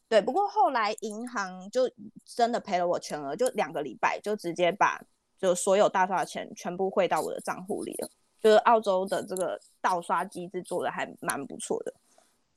[0.07, 1.89] 对，不过后来银行就
[2.23, 5.01] 真的赔了我全额，就两个礼拜就直接把
[5.39, 8.09] 就所有大刷的钱全部汇到我的账户里了。
[8.39, 11.91] 就是澳洲的这个盗刷机制做的还蛮不错的。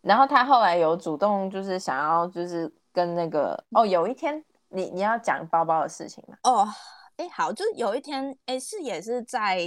[0.03, 6.37] 然后他后来有主动就是想要就是跟那个哦，有一天你你要讲包包的事情吗？
[6.45, 6.69] 哦，
[7.17, 9.59] 哎，好，就是有一天，哎，是也是在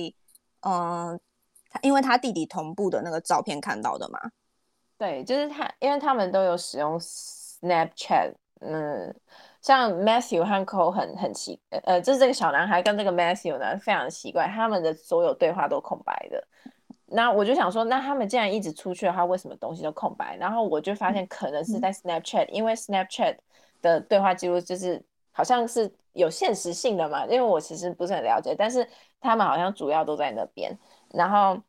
[0.61, 1.19] 嗯、呃，
[1.81, 4.19] 因为他弟弟同步的那个照片看到的嘛。
[4.97, 9.13] 对，就是他，因为他们都有使用 Snapchat，嗯，
[9.61, 16.47] 像 Matthew 和 Cole 很很奇，呃，就是这个小男孩跟这个 Matthew 呢非常奇怪，他们的所有对话都空白的。
[17.07, 20.35] 那我就想说，那他们既然一直出去的话，为什么东西都空白？
[20.37, 23.37] 然后我就发现可能是在 Snapchat，因为 Snapchat
[23.81, 25.03] 的对话记录就是
[25.35, 28.87] 好像是有现实性的嘛，因为我其实不是很了解，但是
[29.21, 30.75] 他们好像主要都在那边，
[31.13, 31.61] 然后。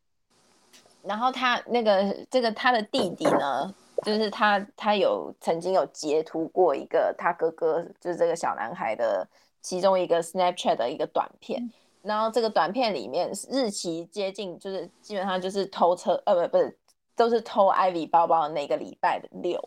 [1.08, 9.24] 然后他那个这个他的弟弟呢，就是他他有曾经有截图过一个他哥哥就是这个小男孩的
[9.62, 11.70] 其中一个 Snapchat 的一个短片，
[12.02, 16.76] 然后这个短片里面日期接近就是基本上就是偷车呃不不是
[17.14, 19.62] 都是偷 Ivy 包包的那个礼拜的六，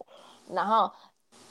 [0.50, 0.92] 然后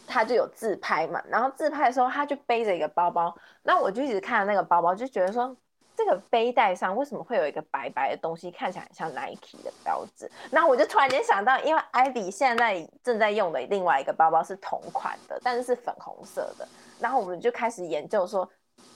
[0.09, 5.57] 他就有自拍嘛，然后自拍的时候他就背着一个包包，那我就一直看那个包包就觉得说。
[5.99, 10.31] 这个背带上为什么会有一个白白的东西，看起来很像 Nike 的标志？
[10.49, 16.68] 然后我就突然间想到，因为 Ivy 现在正在用的另外一个包包是同款的，但是是粉红色的。
[17.01, 18.49] 然后我们就开始研究说，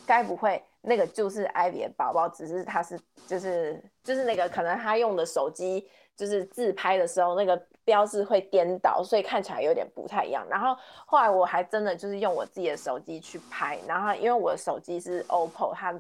[0.07, 2.97] 该不会那个就是 Ivy 的包包，只是它是
[3.27, 10.47] 就是就是那个可能他用的手机就是自拍的时候那个标志会颠倒，所以看起来有点不太一样。
[10.49, 15.95] 然后后来我还真的就是用我自己的手机去拍，然后因为我的手机是 OPPO，它。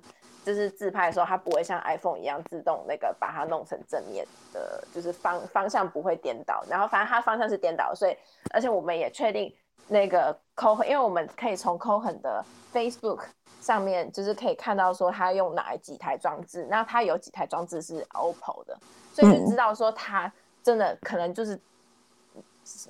[0.45, 6.65] 就是自拍的时候，它不会像 iPhone 一样自动那个把它弄成正面的，就是方方向不会颠倒。
[6.69, 8.17] 然后反正它方向是颠倒，所以
[8.53, 9.55] 而且我们也确定
[9.87, 13.21] 那个 Cohen，因为我们可以从 Cohen 的 Facebook
[13.61, 18.77] 上面就是可以看到说他用哪几台装置，那他有几台装置是 OPPO 的，
[19.13, 21.61] 所以就知道说他真的可能就是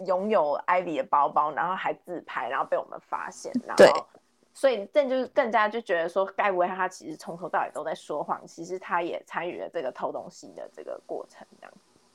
[0.07, 4.07] 拥有 Ivy 的包包，然后还自拍，然后被我们发现，然后。
[4.55, 11.73] 所以这就是更加就觉得说，该不会他其实从头到尾都在说谎，其实他也参与了这个偷东西的这个过程，这样。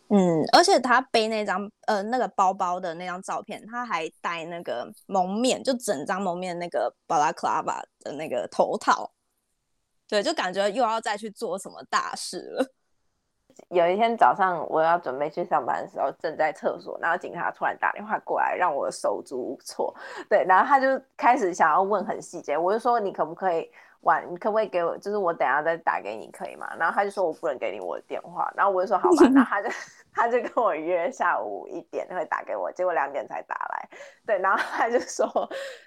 [0.10, 9.12] 嗯，而且他背那张呃那个包包的那张照片，他还戴那个蒙面，就整张蒙面那个巴拉克拉巴的那个头套，
[10.08, 12.72] 对，就感觉又要再去做什么大事了。
[13.70, 19.94] 有一天早上，我要准备去上班的时候，正在厕所，然后警察突然打电话过来，让我手足无措。
[20.30, 23.70] 对，然后他就开始想要问很细节，我就说你可不可以
[24.02, 26.66] 晚，你可不可以给我，就是我等下再打给你，可以吗？
[26.80, 29.70] 然后他就说我不能给你我的电话，然后我就说好吧， 然后他就
[30.14, 33.90] 他就跟我约下午一点会打给我，结果两点才打来。
[34.26, 35.28] 对，然后他就说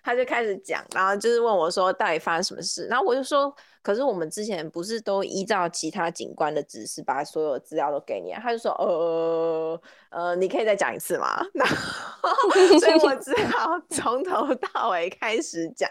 [0.04, 3.54] 他就开始讲，然后就是问我说到底发生什么事，然后我就说。
[3.82, 8.40] 可是我们之前不是都依照其他警官的指示，把所有资料都给你啊？
[8.42, 11.40] 他就说，呃呃，你可以再讲一次吗？
[11.54, 12.28] 然后，
[12.78, 15.88] 所以我只好 从头到尾开始讲。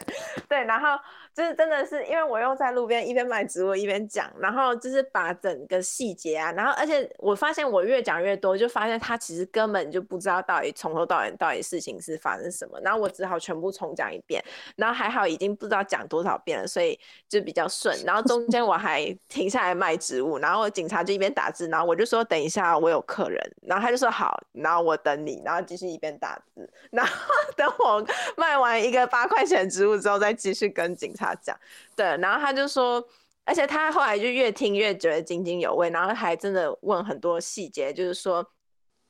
[0.47, 0.99] 对，然后
[1.33, 14.43] 就是真的是因为我又在路边一边卖植物一边讲，然后就是把整个细节啊，然后而且我发现我越讲越多，就发现他其实根本就不知道到底从头到尾到底事情是发生什么，然后我只好全部重讲一遍，
[14.75, 17.67] 然后还好已经不知道讲多少遍了，所以就比较。
[18.05, 27.11] 然后中间我还停下来卖植物，然后警察就一边打字，然后我就说等一下我有客人，然后他就说好，然后我等你，然后继续一边打字，然后
[27.55, 31.57] 等我卖完一个八块钱植物之后再继续跟警察讲，
[31.95, 33.03] 对，然后他就说，
[33.45, 38.45] 而且他后来就越听越觉得津津有味，然后还真的问很多细节，就是说。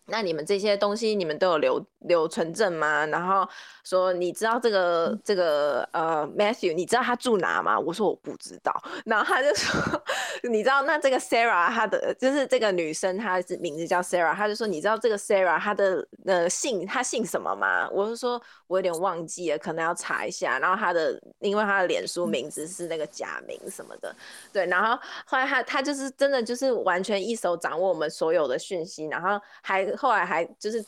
[0.09, 3.05] 那你们这些东西，你们都有留留存证吗？
[3.05, 3.47] 然后
[3.83, 7.79] 说，你知道这个这个呃，Matthew，你知道他住哪吗？
[7.79, 8.73] 我说我不知道。
[9.05, 10.01] 然后他就说，
[10.49, 14.33] 你知道那这个 Sarah，她的就是这个女生，她是名字叫 Sarah。
[14.35, 17.89] 他就说，你知道这个 Sarah 她的呃姓，她姓什么吗？
[17.91, 20.59] 我就说我有点忘记了，可能要查一下。
[20.59, 24.15] 然后她的，因为她的脸书名字是那个假名什么的，
[24.51, 24.65] 对。
[24.65, 29.87] 然后后来他他就是真的就是完全一手掌握我们所有的讯息，然后还。
[29.99, 30.83] 后来还就是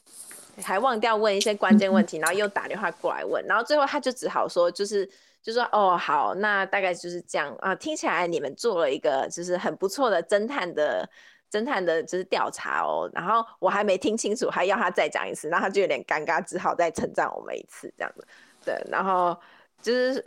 [0.63, 5.05] 还忘掉问一些关键问题，然后又打电话过来问，然后最后他就只好说，就是
[5.41, 11.09] 就说哦好，那大概就是这样啊，听起来你们做了一个就是很不错的侦探的
[11.51, 18.25] 侦探的就是调查哦，然后我还没听清楚，还要他再讲一次，然后他就有点尴尬，只好再称赞我们一次这样子，
[18.63, 19.37] 对，然后
[19.81, 20.23] 就是。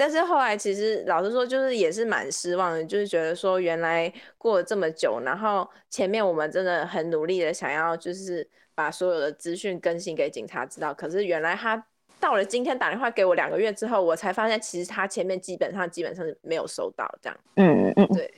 [0.00, 11.84] 但是后来其实老实说，就是也是蛮失望的，就是觉得说原来过了这么久，然后前面我们真的很努力的想要就是把所有的资讯更新给警察知道，可是原来他
[12.18, 17.38] 到了今天打电话给我两个月之后，我才发现其实他前面基本上基本上是没有收到这样。
[17.56, 18.32] 嗯嗯嗯，对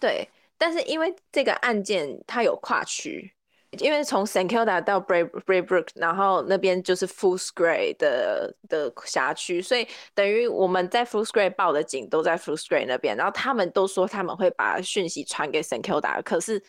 [0.00, 3.32] 对，但是因为这个案件它有跨区。
[3.72, 16.62] 因为从 St Kilda 到 Bray Braybrook，然后那边就是 Footscray 的的辖区，所以等于我们在 Footscray 报的警都在 Footscray 那边，然后他们都说他们会把讯息传给 St Kilda，可是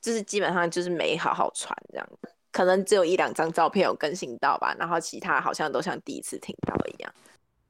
[0.00, 2.08] 就是基本上就是没好好传这样，
[2.52, 7.12] 可能只有一两张照片有更新到吧，然后其他好像都像第一次听到一样。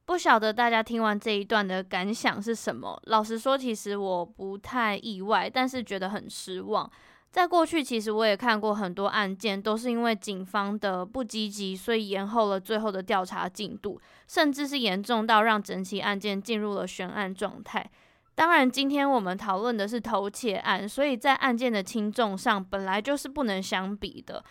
[0.04, 3.00] 不晓得大家听完这一段的感想是什么？
[3.04, 6.90] 老实说，其实我不太意外，但是觉得很失望。
[7.32, 17.90] 在过去，其实我也看过很多案件，都是因为警方的不积极，所以延后了最后的调查进度，甚至是严重到让整起案件进入了悬案状态。
[18.34, 24.44] 当然，今天我们讨论的是偷窃案，所以在案件的轻重上本来就是不能相比的。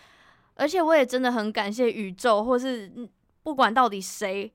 [0.56, 2.92] 而且，我也真的很感谢宇宙，或是
[3.44, 4.52] 不管到底谁。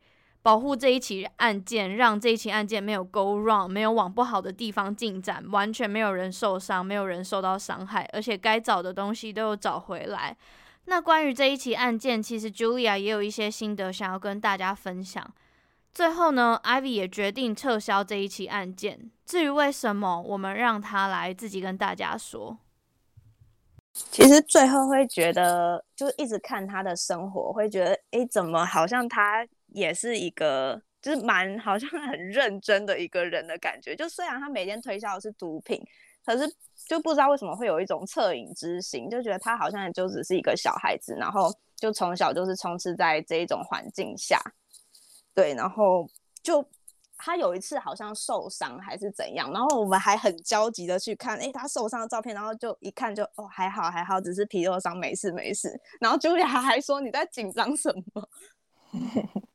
[0.47, 10.37] 保护这一起案件，让这一起案件没有 go wrong，没有往不好的地方进展，完全没有人受伤，没有人受到伤害，而且该找的东西都有找回来。
[10.85, 15.29] 那关于这一起案件，其实 Julia 也有一些心得想要跟大家分享。
[15.93, 19.11] 最后呢，Ivy 也决定撤销这一起案件。
[19.25, 22.57] 至于为什么，我们让他来自己跟大家说。
[23.93, 29.45] 其实最后会觉得，就一直看他的生活，会觉得，诶，怎么好像他。
[29.69, 33.95] 也是一个，就是蛮好像很认真的一个人的感觉。
[33.95, 35.83] 就虽然他每天推销的是毒品，
[36.25, 36.51] 可是
[36.89, 44.41] 就不知道为什么会有一种恻隐之心，就觉得他好像就只是一个小孩子，然后就从小就是充斥在这一种环境下。
[45.35, 46.09] 对，然后
[46.43, 46.67] 就
[47.19, 55.79] 他有一次好像受伤还是怎样，然后我们还很焦急的去看，哎，他受伤的照片，然后就一看就哦还好还好，只是皮肉伤，没事没事。
[56.01, 58.29] 然后 Julia 还说，你在紧张什么？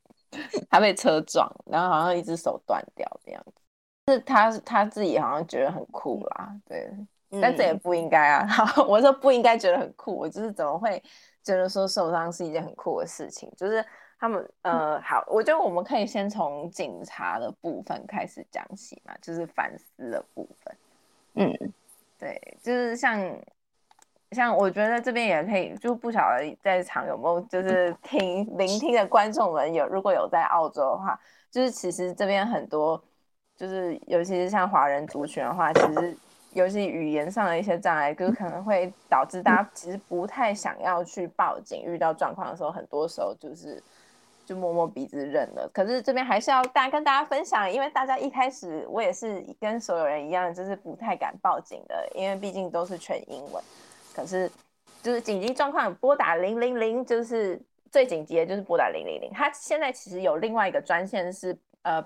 [0.69, 6.89] 他被车撞，然后好像一只手断掉这样子，是他他自己好像觉得很酷啦，对，
[7.31, 8.47] 嗯、但这也不应该啊。
[8.47, 11.01] 好， 我说不应该觉得很酷，我就是怎么会
[11.43, 13.51] 觉得说受伤是一件很酷的事情？
[13.55, 13.85] 就是
[14.19, 20.77] 他们呃，好，我觉得我们可以先从警察的部分开始讲起嘛，就是反思的部分。
[21.35, 21.73] 嗯，
[22.17, 23.19] 对，就是像。
[24.31, 31.19] 像我觉得这边也可以，就不晓得在场有没有就是听聆听的观众们有，如果有在澳洲的话，
[31.49, 33.01] 就是其实这边很多，
[33.57, 36.15] 就是尤其是像华人族群的话，其实
[36.53, 41.83] 尤其语言上的一些障碍，就是可能会导致大家其实不太想要去报警。
[41.83, 43.83] 遇到状况的时候，很多时候就是
[44.45, 45.69] 就摸摸鼻子认了。
[45.73, 53.61] 可是这边还是要大家跟大家分享，因为大家一开始我也是跟所有人一样，就是不太敢报警的，因为毕竟都是全英文。
[54.13, 54.51] 可是，
[55.01, 57.59] 就是紧急状况拨打零零零，就是
[57.89, 59.31] 最紧急的，就是拨打零零零。
[59.33, 62.03] 他现在其实有另外一个专线是呃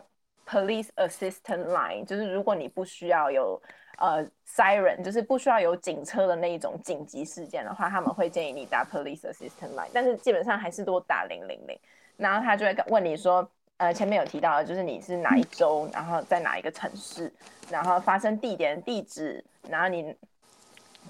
[0.47, 3.59] Police Assistant Line，就是如果你不需要有
[3.97, 9.89] 呃 Siren，就是不需要有警车的那一种紧急事件的话，他们会建议你打 Police Assistant Line。
[9.91, 11.79] 但是基本上还是多打零零零，
[12.17, 17.33] 然后他就会问你说，呃，前面有提到的，就是你是哪一州，然后在哪一个城市，
[17.69, 20.15] 然后发生地点地址，然后你。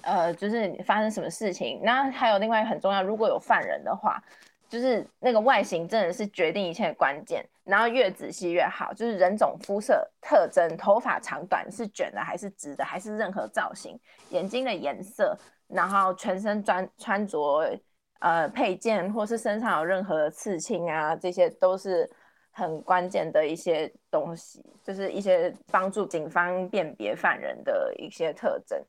[0.02, 4.22] 呃，就是发生什么事情，那还有另外很重要，如果有犯人的话，
[4.68, 13.98] 就是那个外形真的是决定一切的关键，然后越仔细越好，就是人种、肤色特征、头发长短是卷的还是直的，还是任何造型，
[14.30, 15.36] 眼睛的颜色，
[15.68, 17.76] 然后全身穿穿着
[18.18, 22.08] 呃配件，或是身上有任何刺青啊，这些都是
[22.50, 28.80] 很关键的一些东西，就是一些帮助警方辨别犯人的一些特征。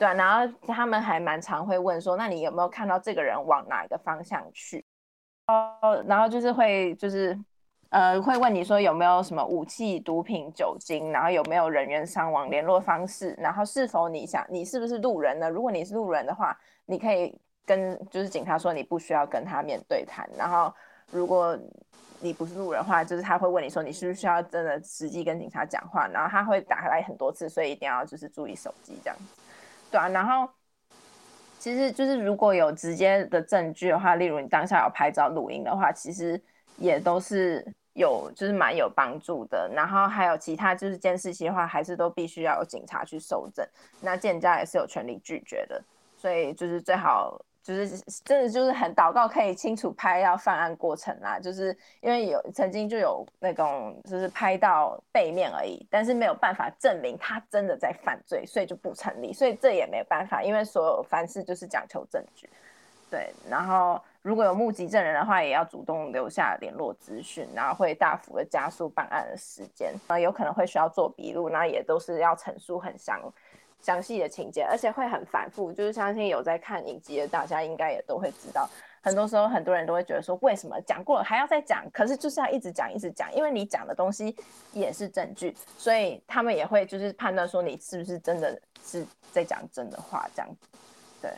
[0.00, 4.82] 对，然后他们还蛮常会问说，那你有没有看到这个人往哪个方向去？
[5.46, 7.38] 哦，然后就是会就是
[7.90, 15.50] 呃会问你说有没有什么武器、毒品、酒精，然后有没有人员伤亡、联络方式，然后是否你想你是不是路人呢？
[15.50, 20.26] 如果你是路人的话，你可以跟就是警察说你不需要跟他面对谈。
[20.34, 20.72] 然后
[21.10, 21.58] 如果
[22.20, 26.08] 你不是路人的话，就是他会问你说你需不需要真的实际跟警察讲话？
[26.08, 29.39] 然后他会打来很多次，所以一定要就是注意手机这样子。
[29.90, 30.48] 对啊，然后
[31.58, 36.40] 其实就是如果有直接的证据的话，例如你当下有拍照录音的话，其实
[36.76, 39.70] 也都是有，就是蛮有帮助的。
[39.74, 43.66] 然后还有其他就是监视器的话，还是都必须要有警察去搜证，
[44.00, 45.82] 那店家也是有权利拒绝的，
[46.16, 47.40] 所以就是最好。
[47.62, 51.38] 就是真的就是很祷告，可以清楚拍到犯案过程啦。
[51.38, 59.32] 就是因为有曾经就有那种就是拍到背面而已，但是没有办法证明他真的在犯罪，所以就不成立。
[59.32, 62.48] 所以这也没有办法，因为所有凡事就是讲求证据。
[63.10, 69.92] 对，然后如果有目击证人的话，也要主动留下联络资讯，然后会大幅的加速办案的时间。
[70.06, 73.20] 啊，有可能会需要做笔录，那也都是要陈述很详
[73.82, 75.72] 详细的情节，而且会很反复。
[75.72, 78.68] 就是相信有在看影集的大家，应该也都会知道，
[79.02, 81.84] 很多时候很多人都会觉得说，为什么讲过了还要再讲？
[81.92, 84.36] 可是就是要一直讲一直讲，因为你讲的东西
[84.72, 90.68] 也是证据，所以他们也会就是判断说你是不是真的是在讲真的话这样子，
[91.22, 91.30] 对。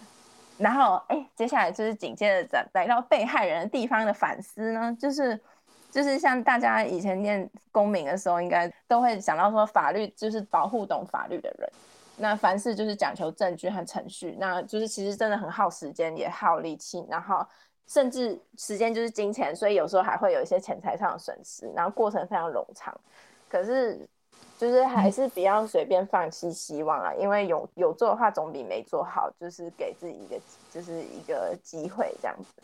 [0.59, 5.41] 然后，哎，接下来就是紧接着来到被害人的地方的反思呢，就是，
[5.91, 11.69] 就是像大家以前念公民的时候，应该都会想到说，法律就是保护懂法律的人。
[12.17, 17.47] 那凡事就是讲求证据和程序，那就是其实真的很耗时间，也耗力气，然后
[17.87, 22.99] 甚至时间就是金钱，所以有时候还会有一些钱财上的损失，然后过程非常冗长。
[23.49, 24.09] 可是。
[24.59, 30.41] 就是还是不要随便放弃希望啊，因为有有做的话总比没做好，就是给自己一个
[30.71, 32.63] 就是一个机会这样子。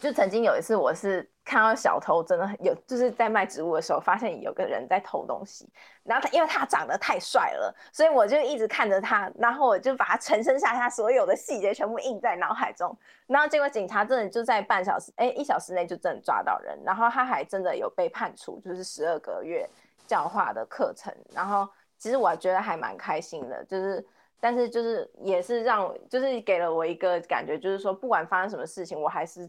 [0.00, 5.68] 就曾经有一次，我是看到小偷真的有，就是在卖植物的时候，发现有个人在偷东西，
[6.02, 12.96] 然后他因为他长得太帅了，所以我就一直看着他，然后我就把他全身上下所有的细节全部印在脑海中，
[13.26, 19.68] 然后结果警察真的就在半小时，哎，一小时内就真的抓到人，然后他还真的有被判处就是十二个月。
[20.06, 24.04] 教化的课程，然后其实我觉得还蛮开心的，就是，
[24.40, 29.48] 但是就是也是让，就是给了我一个感觉，就是说不管发生什么事情，我还是，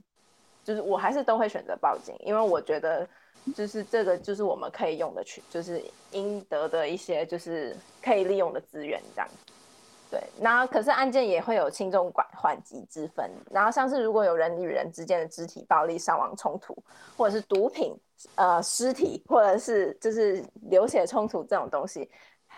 [0.63, 3.07] 就是我还是都会选择报警，因为我觉得
[3.55, 9.27] 就是这个就是我们可以用的去，就是应得的一些就是可以利用的资源这样。
[10.09, 16.75] 对，然后可是案件也会有轻重缓缓急之分，然后像是如果有人与人之间的肢体暴力、伤亡冲突，
[17.17, 17.95] 或者是毒品。
[18.35, 22.07] 呃，尸体或者是就是流血冲突这种东西，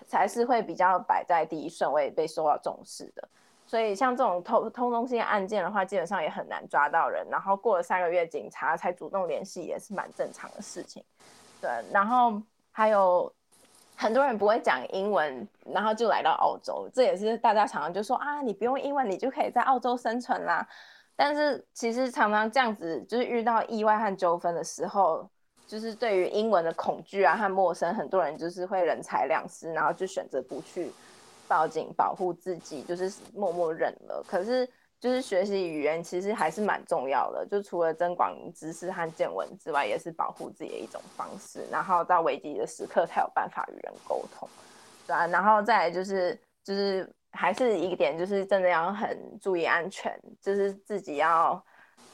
[0.05, 3.25] 才是会比较摆在第一顺位被受到重视的。
[3.73, 7.25] 所以像这种偷偷东西的案件的话，基本上也很难抓到人。
[7.31, 11.03] 然后过了三个月，警察才主动联系，也是蛮正常的事情。
[11.59, 12.39] 对，然后
[12.71, 13.33] 还有
[13.95, 20.63] 很多人不会讲英文，然后就来到澳洲，这也是大家常常就说啊，你不用英文，你就可以在澳洲生存啦。
[21.15, 25.27] 但是其实常常这样子，就是遇到意外和纠纷的时候。
[25.65, 30.91] 就是对于英文的恐惧啊和陌生，很多人就是会人财两失，然后就选择不去
[31.47, 34.23] 报警保护自己，就是默默忍了。
[34.27, 34.67] 可是
[34.99, 41.65] 就是学习语言其实还是蛮重要的，就除了增广知识和见闻之外，也是保护自己的一种方式。
[41.71, 44.47] 然后到危机的时刻才有办法与人沟通，
[45.07, 45.27] 对啊。
[45.27, 51.63] 然后再来就是就是还是一个点，就是真的要很注意安全，就是自己要。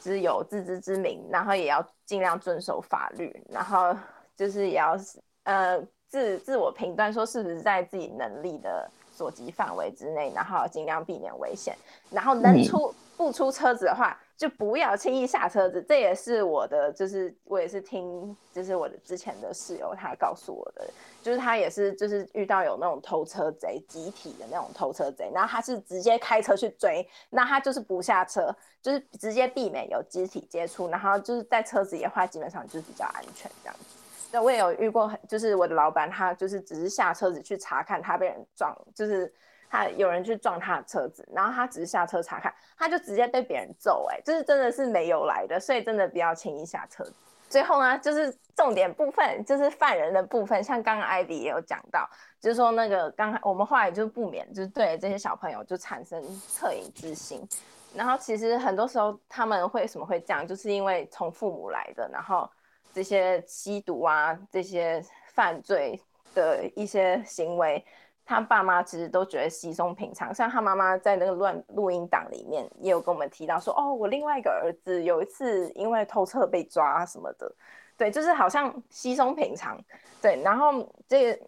[0.01, 3.93] 只有自知之明，然后也要尽量遵守法律，然后
[4.33, 4.95] 就是也要
[5.43, 5.77] 呃
[6.07, 8.89] 自自我评断说是不是在自己能力的
[9.19, 11.75] 所及范围之内，然后尽量避免危险，
[12.09, 14.17] 然后能出不出车子的话。
[14.39, 20.89] 就不要轻易下车子，这也是我的，就是我也是听，就是我的之前的室友他告诉我的，
[21.21, 28.49] 就是他也是就是遇到有那种偷车贼，集体的那种偷车贼，然后他是直接开车去追，那他就是不下车，
[28.81, 33.98] 就是直接避免有肢体接触，然后就是在车子里的话，基本上就是比较安全这样子。
[34.31, 39.31] 那我也有遇过，就是我的老板他就是只是下车子去查看他被人撞，就是。
[39.71, 47.05] 他有人去撞他的车子，然后他只是下车查看，他就直接被别人揍，哎，就是真的是没有来的，所以真的不要轻易下车。
[47.47, 52.09] 最后呢，就是重点部分，就是犯人的部分，像刚刚艾迪也有讲到，
[52.39, 56.19] 就是说那个刚才我们后来就不免就是对这些小朋友就产生
[56.49, 57.47] 恻隐之心，
[57.93, 62.49] 然后其实很多时候他们为什么会这样，就是因为从父母来的，然后
[62.93, 66.01] 这些吸毒啊，这些犯罪
[66.33, 67.85] 的一些行为。
[68.25, 77.51] 他爸妈其实都觉得稀松平常，像他妈妈在那个乱录音档里面也有跟我们提到说，哦，我另外一个儿子有一次因为偷车被抓什么的，
[77.97, 79.83] 对，就是好像稀松平常，
[80.21, 81.39] 对，然后这个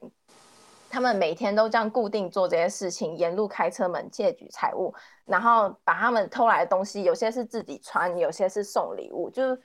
[0.89, 4.92] 他们每天都这样固定做这些事情，沿路开车门窃取财物，
[5.26, 9.62] 然后把他们偷来的东西，有些是自己穿，有些是送礼物，就是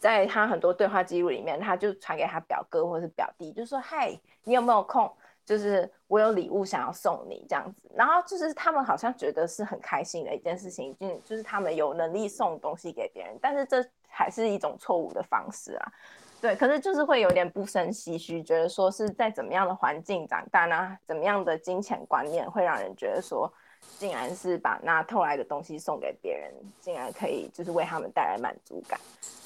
[0.00, 5.08] 在他很多对话记录里面，他就传给他表哥或是表弟，就说，嗨，你有没有空？
[5.44, 15.92] 就是我有礼物想要送你这样子，然后就是他们好像觉得是很开心的一件事情，就就是他们有能力送东西给别人，但是这还是一种错误的方式啊。
[16.40, 20.96] 对，可是就是会有点不胜唏嘘，觉得说是在怎么样的环境长大呢？
[21.04, 23.52] 怎么样的金钱观念会让人觉得说，
[23.98, 28.98] 竟然是把那偷来的东西送给别人，竟然可以就是为他们带来满足感。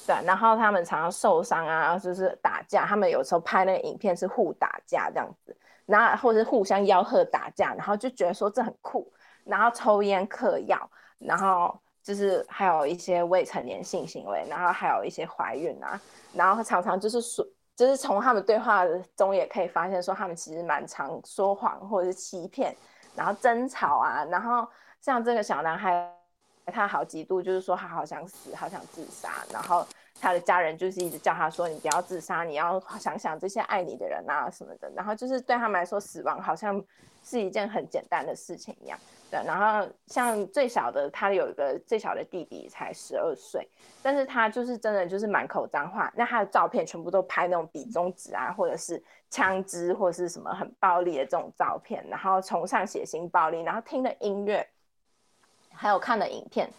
[0.07, 5.55] 对，然后他们常常受伤啊，就是打架，他们有时候拍那个影片是互打架这样子。
[5.85, 9.07] 然后或者是互相吆喝打架，然后就觉得说这很酷，
[9.43, 16.01] 然后抽烟嗑药，然后就是还有一些未成年性行为，然后还有一些怀孕啊，
[16.33, 18.83] 然后常常就是说，就是从他们对话
[19.15, 22.75] 中也可以发现说，他们其实蛮常说谎或者是欺骗，
[23.15, 24.67] 然后争吵啊，然后
[25.01, 26.11] 像这个小男孩，
[26.67, 29.85] 他好几度就是说他好想死，好想自杀，然后。
[30.21, 36.81] 他的家人就是一直叫他说：“你不要自杀，你要想想这些爱你的人啊什么的。”然后就是对他们来说，死亡好像
[37.25, 38.97] 是一件很简单的事情一样。
[39.29, 43.67] 对，然后像最小的，他有一个最小的弟弟才十二岁，
[44.01, 46.09] 但是他就是真的就是满口脏话。
[46.15, 54.65] 那他的照片全部都拍那种比中指啊，或者是枪支，或者是什么很暴力的这种照片，然后崇尚血腥暴力，然后听的音乐，
[55.73, 56.69] 还有看的影片，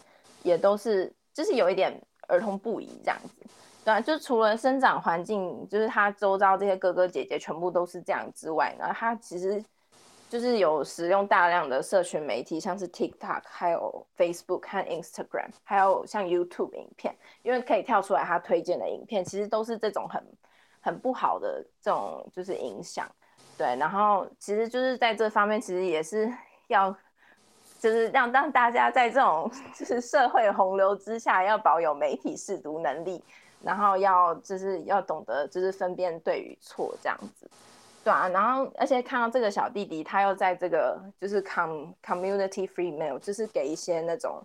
[0.41, 2.01] 也都是就是有一点。
[2.29, 3.49] 儿童不宜这样子，
[3.85, 9.63] 对啊，就除了生长环境，就是他周遭这些哥哥姐姐全部都是这样之外呢，他其实
[10.29, 20.23] 就是有使用大量的社群媒体，像是 TikTok，还有 Facebook 和 Instagram，还有像 YouTube 影片，因为可以跳出来他推荐的影片，其实都是这种很
[20.81, 23.09] 很不好的这种就是影响，
[23.57, 26.31] 对，然后其实就是在这方面，其实也是
[26.67, 26.95] 要。
[27.79, 33.23] 就是让让大家在这种 就是社会洪流之下，要保有媒体试读能力，
[33.61, 37.47] 然后要就是要懂得就是分辨对与错这样子，
[38.07, 44.41] 对啊，然后而且看到这个小弟弟，他又在这个就是 com community free meal，就是给一些那种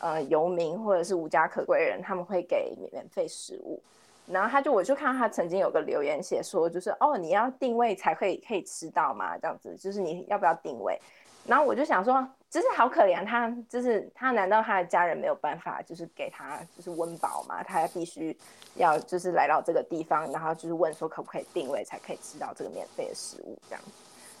[0.00, 3.80] 呃游民或者是无家可归人，他们会给免费食物，
[4.26, 9.38] 然后他就我就看到他曾经有个留言写说，就是哦你要定位才可以可以吃到吗？
[9.38, 11.00] 这样子，就是你要不要定位？
[11.46, 12.28] 然后我就想说。
[12.48, 17.62] 就是好可怜，他就是他，难道他的家人没有办法，就是给他就是温饱吗？
[17.62, 18.36] 他必须
[18.76, 23.82] 要就是来到这个地方，然后就是问说可不可以定位，才可以吃到这个免费的食物这样。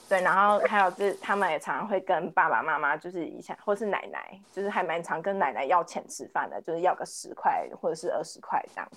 [0.08, 8.88] 对，然后还有就是他们也常常会跟爸爸妈妈，就是以前或是奶奶，就是还蛮常跟奶奶要钱吃饭的，就是要个十块或者是二十块这样。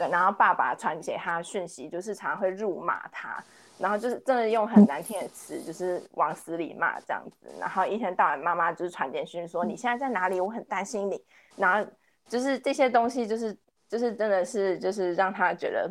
[0.00, 3.36] 对，然后爸爸传给他讯息，就是常常会辱骂他。
[3.78, 7.48] 然后就是真的用很难听的词，就是往死里骂这样子。
[7.58, 10.40] 然后一天到晚妈妈就是传简讯说，你现在在哪里？
[10.40, 11.22] 我很担心你。
[11.56, 11.90] 然后
[12.26, 13.54] 就是这些东西，就是
[13.88, 15.90] 就是真的是就是让他觉得，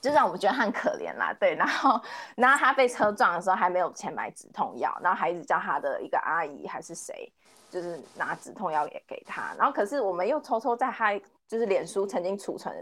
[0.00, 1.30] 就让我们觉得很可怜啦。
[1.38, 2.00] 对，然后
[2.36, 7.30] 然后他被车撞的时候还没有钱买止痛药，然后还一直叫他的一个阿姨还是谁，
[7.70, 9.54] 就是拿止痛药也给他。
[9.58, 11.18] 然后可是我们又偷偷在他
[11.50, 12.72] 就是脸书曾经储存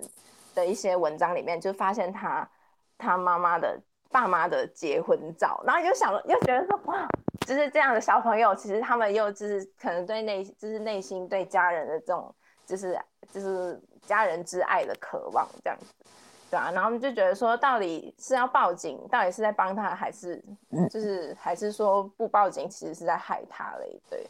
[0.54, 2.48] 的一些文章里面，就发现他
[2.98, 3.80] 他妈妈的。
[4.10, 7.06] 爸妈的结婚照，然后又想了，又觉得说哇，
[7.46, 12.98] 就是这样的小朋友，其实他们又就是可能对内，就是内心对家人的这种，就是
[13.30, 15.84] 就是家人之爱的渴望这样子，
[16.50, 20.42] 对啊，然后我们就觉得说，到底是要报警，到底是在帮他，还是
[20.90, 24.00] 就是还是说不报警，其实是在害他嘞？
[24.08, 24.26] 对，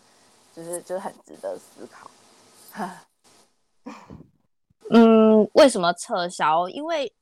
[0.52, 2.10] 就是就是很值得思考。
[4.90, 6.68] 嗯，为什么撤销？
[6.68, 7.12] 因为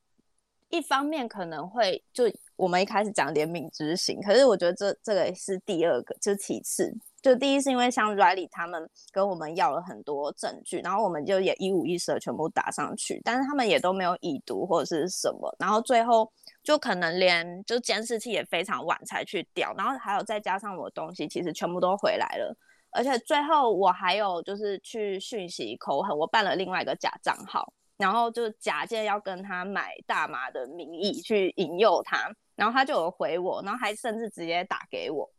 [0.69, 2.23] 一方面可能会就。
[2.57, 6.91] 我们一开始讲怜悯之心，可是我觉得这这个是第二个，就是其次。
[7.21, 16.27] 就第一是因为像 Riley 他们跟我们要了很多证据，然后我们就也一五一十的全部打上去，但是他们也都没有已读或者是什么，然后最后
[16.63, 22.57] 就可能连就监视器也非常晚才去调，然后还有再加上我东西其实全部都回来了，
[22.91, 32.31] 而且最后我还有就是去讯息口狠，我办了另外一个假账号，然后就假借要跟他买大麻的名义去引诱他。
[32.55, 35.29] 然后他就有回我，然后还甚至直接打给我，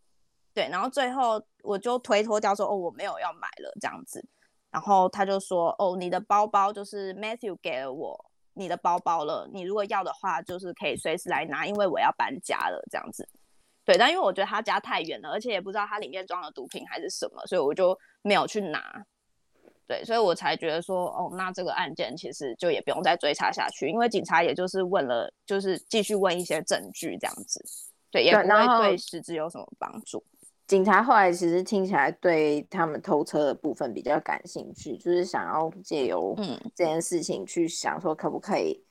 [0.55, 4.25] 对，然后最后我就推脱掉说，哦，我没有要买了这样子，
[4.71, 13.29] 然后他就说，哦，你的包包就是 Matthew 给了我你的包包了，你如果要的话，就是可以随时来拿，因为我要搬家了这样子，
[13.89, 19.03] 对，但因为我觉得他家太远了，而且也不知道他里面装了毒品还是什么，所以我就没有去拿。
[19.86, 27.64] 对，所以我才觉得说，哦，那这个案件其实就也不用再追查下去，因为警察也就是问了，就是继续问一些证据这样子，
[28.11, 30.22] 对，也不会对实质有什么帮助。
[30.66, 38.84] 警察后来其实听起来对他们偷车的部分比较感兴趣，就是想要借由嗯这件事情去想说可不可以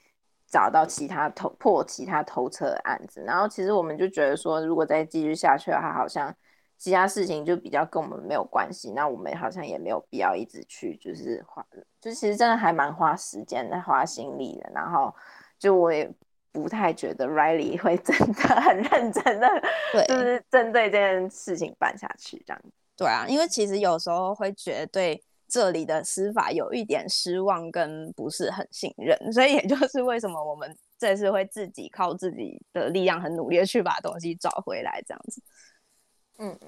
[0.48, 6.34] 找到其他偷破其他偷车的案子，然后其实我们就觉得说，如果再继续下去的话，好像。
[6.80, 11.66] 其他事情就比较跟我们没有关系，那我们好像也没有必要一直去，就是花，
[12.00, 14.70] 就其实真的还蛮花时间的、花心力的。
[14.76, 15.12] 然后
[15.58, 16.08] 就我也
[16.52, 19.50] 不太觉得 Riley 会 真的很认真的，
[19.92, 22.62] 对， 就是针对这件事情办下去这样。
[22.96, 35.42] 对啊，因为其实有时候会觉得对这里的司法有一点失望跟不是很信任，所以也就是为什么我们这次会自己靠自己的力量很努力的去把东西找回来这样子。
[36.40, 36.68] 嗯嗯，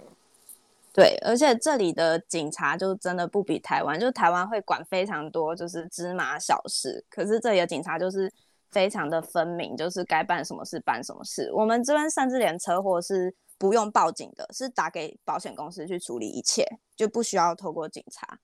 [0.93, 7.05] 对，而且这里的警察就真的不比台湾，就台湾会管非常多，就是芝麻小事。
[7.09, 8.32] 可是这里的警察就是
[8.71, 11.51] 非常的分明，就是该办什么事办什么事。
[11.53, 16.65] 我们这边甚至连车祸是不用报警的，是打给保险公司去处理一切，
[16.95, 18.39] 就不需要透过警察。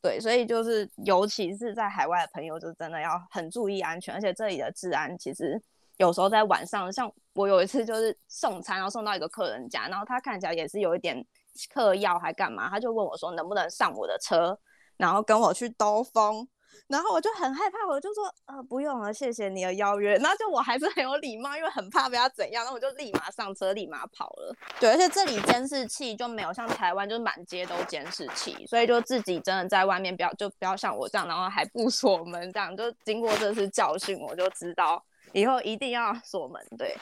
[0.00, 4.14] 对，所以就是尤其是在海外的朋友，就真的要很注意安全。
[4.14, 5.60] 而且这里的治安其实
[5.96, 11.26] 有时候在晚上，像我有一次就是送餐，然后送到一个客人家，然后他看起来也是有一点。
[11.74, 12.70] 嗑药还干嘛？
[12.70, 14.56] 他就问我说：“能不能上我的车，
[14.96, 16.46] 然后跟我去兜风？”
[16.86, 24.54] 然后我就很害怕，我就说：“呃，不用了，谢谢你的邀约。”然后就我还是很有礼貌，因为很怕被他怎样，然后我就立马上车，立马跑了。
[24.78, 32.76] 对，而且这里监视器就没有像台湾，就是满街都监视器，所以就自己真的在外面不要，就不要像我这样，然后还不锁门这样。
[32.76, 36.64] 就经过这次教训，我就知道以后一定要锁门。
[36.78, 36.96] 对。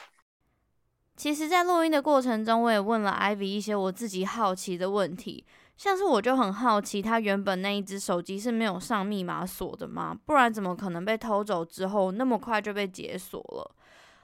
[1.15, 5.43] 其实，在录音的过程中，我也问了 Ivy 一些我自己好奇的问题，
[5.77, 10.17] 像是我就很好奇，他原本那一只手机是没有上密码锁的吗？
[10.25, 13.75] 不然怎么可能被偷走之后那么快就被解锁了？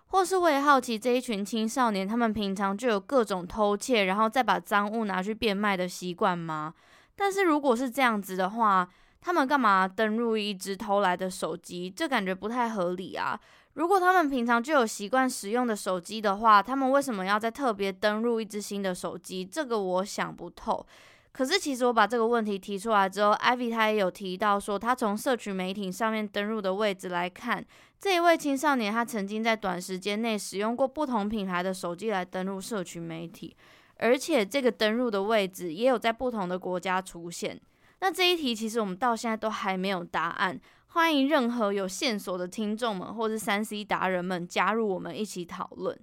[0.08, 6.74] 或是我也好奇，这一群青少年他们平常就有各种偷窃，然后再把赃物拿去变卖的习惯吗？
[7.16, 8.88] 但是如果是这样子的话，
[9.22, 11.90] 他们干嘛登入一只偷来的手机？
[11.90, 13.40] 这感觉不太合理啊。
[13.74, 19.46] 如果他们平常就有习惯使用的手机的话，他们为什么要再特别登入一只新的手机？
[19.46, 20.86] 这个我想不透。
[21.34, 27.66] 可是其实我把这个问题提出来之后，Ivy 他也有提到说，他从社群媒体上面登入的位置来看，
[28.00, 33.58] 这一位青少年他曾经在短时间内使用过不同品牌的手机来登入社群媒体，
[33.98, 37.60] 而且这个登入的位置也有在不同的国家出现。
[38.00, 40.62] 那这一题其实我们到现在都还没有答案。
[40.88, 46.00] 欢迎任何有线索的听众们，或是三 C 达人们加入我们一起讨论。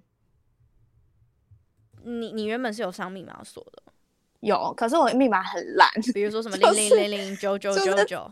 [2.02, 3.89] 你你原本是有上密码锁的？
[4.40, 8.30] 有，可是我密码很烂，比如说什么 零零零零九九九九，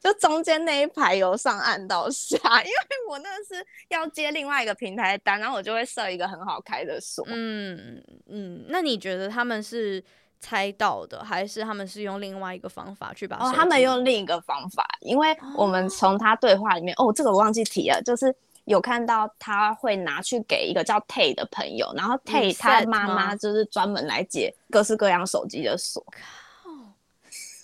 [0.00, 7.24] 就中间那一排由上按到下，因为我那个是要接另外一个平台的单，然后我就会设一个很好开的锁。
[7.28, 10.02] 嗯嗯，那你觉得他们是？
[10.42, 13.36] 猜到的，还是他们是用另外一个方法去把？
[13.36, 18.34] 哦，他们用另一个方法，因为我们从他对话里面，哦，哦，这个我忘记提了，就是
[18.70, 26.04] 有看到他会拿去给一个叫 Tay 的朋友，然后 Tay 他妈妈就是专门来解各式各样手机的锁。
[26.12, 26.70] 靠！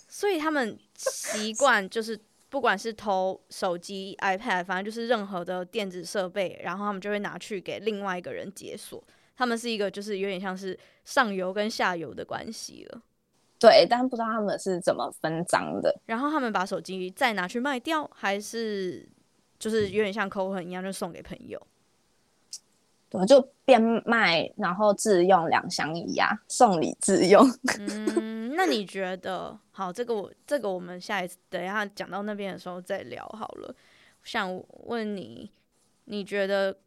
[0.09, 9.01] 所以他们习惯就是不管是偷手机、iPad，反正就是任何的电子设备，然后他们就会拿去给另外一个人解锁。
[9.37, 13.01] 他们是一个，就是有点像是上游跟下游的关系了。
[13.59, 15.95] 对，但不知道他们是怎么分赃的。
[16.05, 19.07] 然后他们把手机再拿去卖掉，还是
[19.59, 21.61] 就是有点像口痕一样，就送给朋友。
[23.09, 27.47] 对，就变卖，然后自用两相宜啊，送礼自用。
[27.79, 29.57] 嗯，那你觉得？
[29.71, 33.75] 好，这个我这个我们下一次等一下讲到那边的时候再聊好了。
[34.23, 35.49] 想问你，
[36.05, 36.77] 你觉得？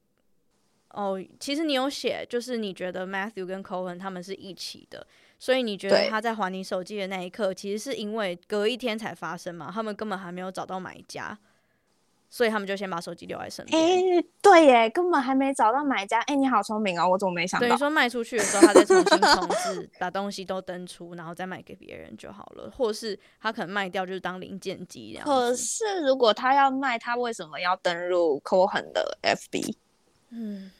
[0.92, 5.06] 哦，其实你有写，就是你觉得 Matthew 跟 Cohen 他们是一起的，
[5.38, 9.70] 所以你觉得他在还你手机的那一刻，其实是因为隔一天才发生嘛？
[9.72, 11.38] 他们根本还没有找到买家，
[12.30, 13.82] 所以他们就先把手机留在身边。
[13.82, 16.20] 哎，对耶，根本还没找到买家。
[16.20, 17.66] 哎，你好聪明哦，我怎么没想到？
[17.66, 25.26] 等于说卖出去的时候，他再重新重置，把东西都登出，然后再卖给别人就好了，或是他可能卖掉就是当零件机这样。
[25.26, 29.74] 可是如果他要卖，他为什么要登入 Cohen 的 FB？
[30.30, 30.70] 嗯。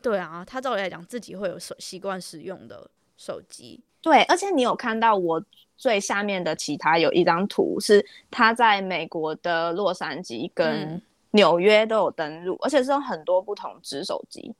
[0.00, 3.82] 对啊，他照理来讲自己会有手习惯使用的手机。
[4.04, 5.42] 对，而且你有看到我
[5.78, 11.00] 最下面的其他有一张图，是他在美国的洛杉矶跟
[11.30, 14.54] 纽约都有登录，嗯、而且是用很多不同支手机。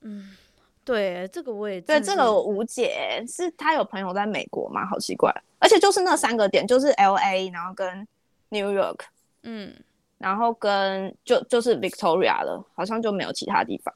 [0.00, 0.34] 嗯，
[0.86, 4.86] 对，这个我也对这个我无解，是他有朋友在美国吗？
[4.86, 8.08] 好奇怪，而且就是那三个点，就是 LA，然后跟
[8.48, 9.00] New York，
[9.42, 9.74] 嗯。
[10.16, 13.94] 然后跟就就是 Victoria 了，好像就没有其他地方，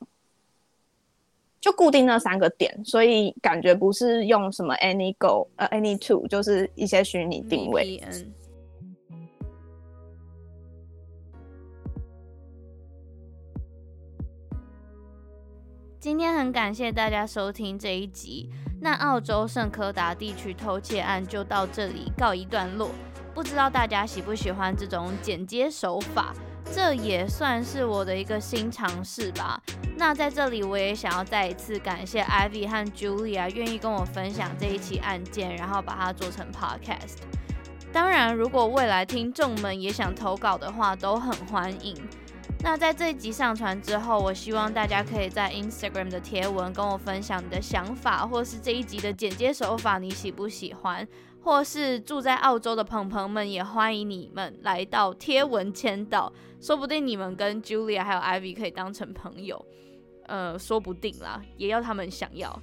[1.63, 8.03] 就固定那三个点，所以感觉不是用什么 AnyGo 呃 Anytoo，就是一些虚拟定位。
[16.01, 18.51] 今天很感谢大家收听这一集，
[18.81, 22.91] 那澳洲圣科达地区偷窃案就到这里告一段落。
[23.33, 26.35] 不知道大家喜不喜欢这种剪接手法，
[26.71, 29.61] 这也算是我的一个新尝试吧。
[29.97, 37.19] 那在这里，我也想要再一次感谢 Ivy 和 Julia 愿意跟我分享这一起案件，然后把它做成 Podcast。
[37.93, 41.95] 当然，如果未来听众们也想投稿的话，都很欢迎。
[42.65, 51.07] 那在这一集上传之后，我希望大家可以在 Instagram 的贴文跟我分享你的想法，或是这一集的剪接手法你喜不喜欢，
[51.43, 56.33] 或是住在澳洲的朋朋们也欢迎你们来到贴文签到，
[56.63, 59.63] 说不定你们跟 Julia 还有 Ivy 可以当成朋友，
[60.27, 62.59] 呃，说不定啦，也要他们想要。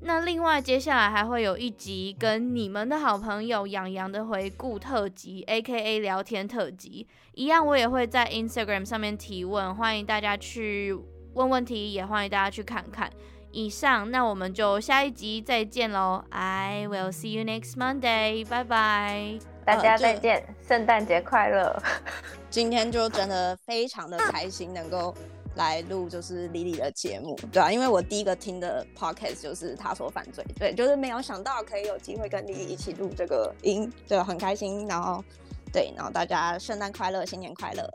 [0.00, 10.92] 那另外，接下来还会有一集跟你们的好朋友洋洋的回顾特辑，AKA 聊天特辑，一样我也会在 Instagram 上面提问，欢迎大家去
[11.34, 13.08] 问问题，也欢迎大家去看看。
[13.52, 21.82] 以上，那我们就下一集再见喽，I will see you next Monday，拜拜，大家再见，圣诞节快乐！
[22.50, 25.14] 今天就真的非常的开心，能够。
[25.56, 35.22] 来录就是李李的节目，对啊，因为我第一个听的 podcast 就是他说犯罪，对，就是没有想到可以有机会跟李李一起录这个音，对，很开心，然后
[35.70, 37.86] 对，然后大家圣诞快乐，新年快乐。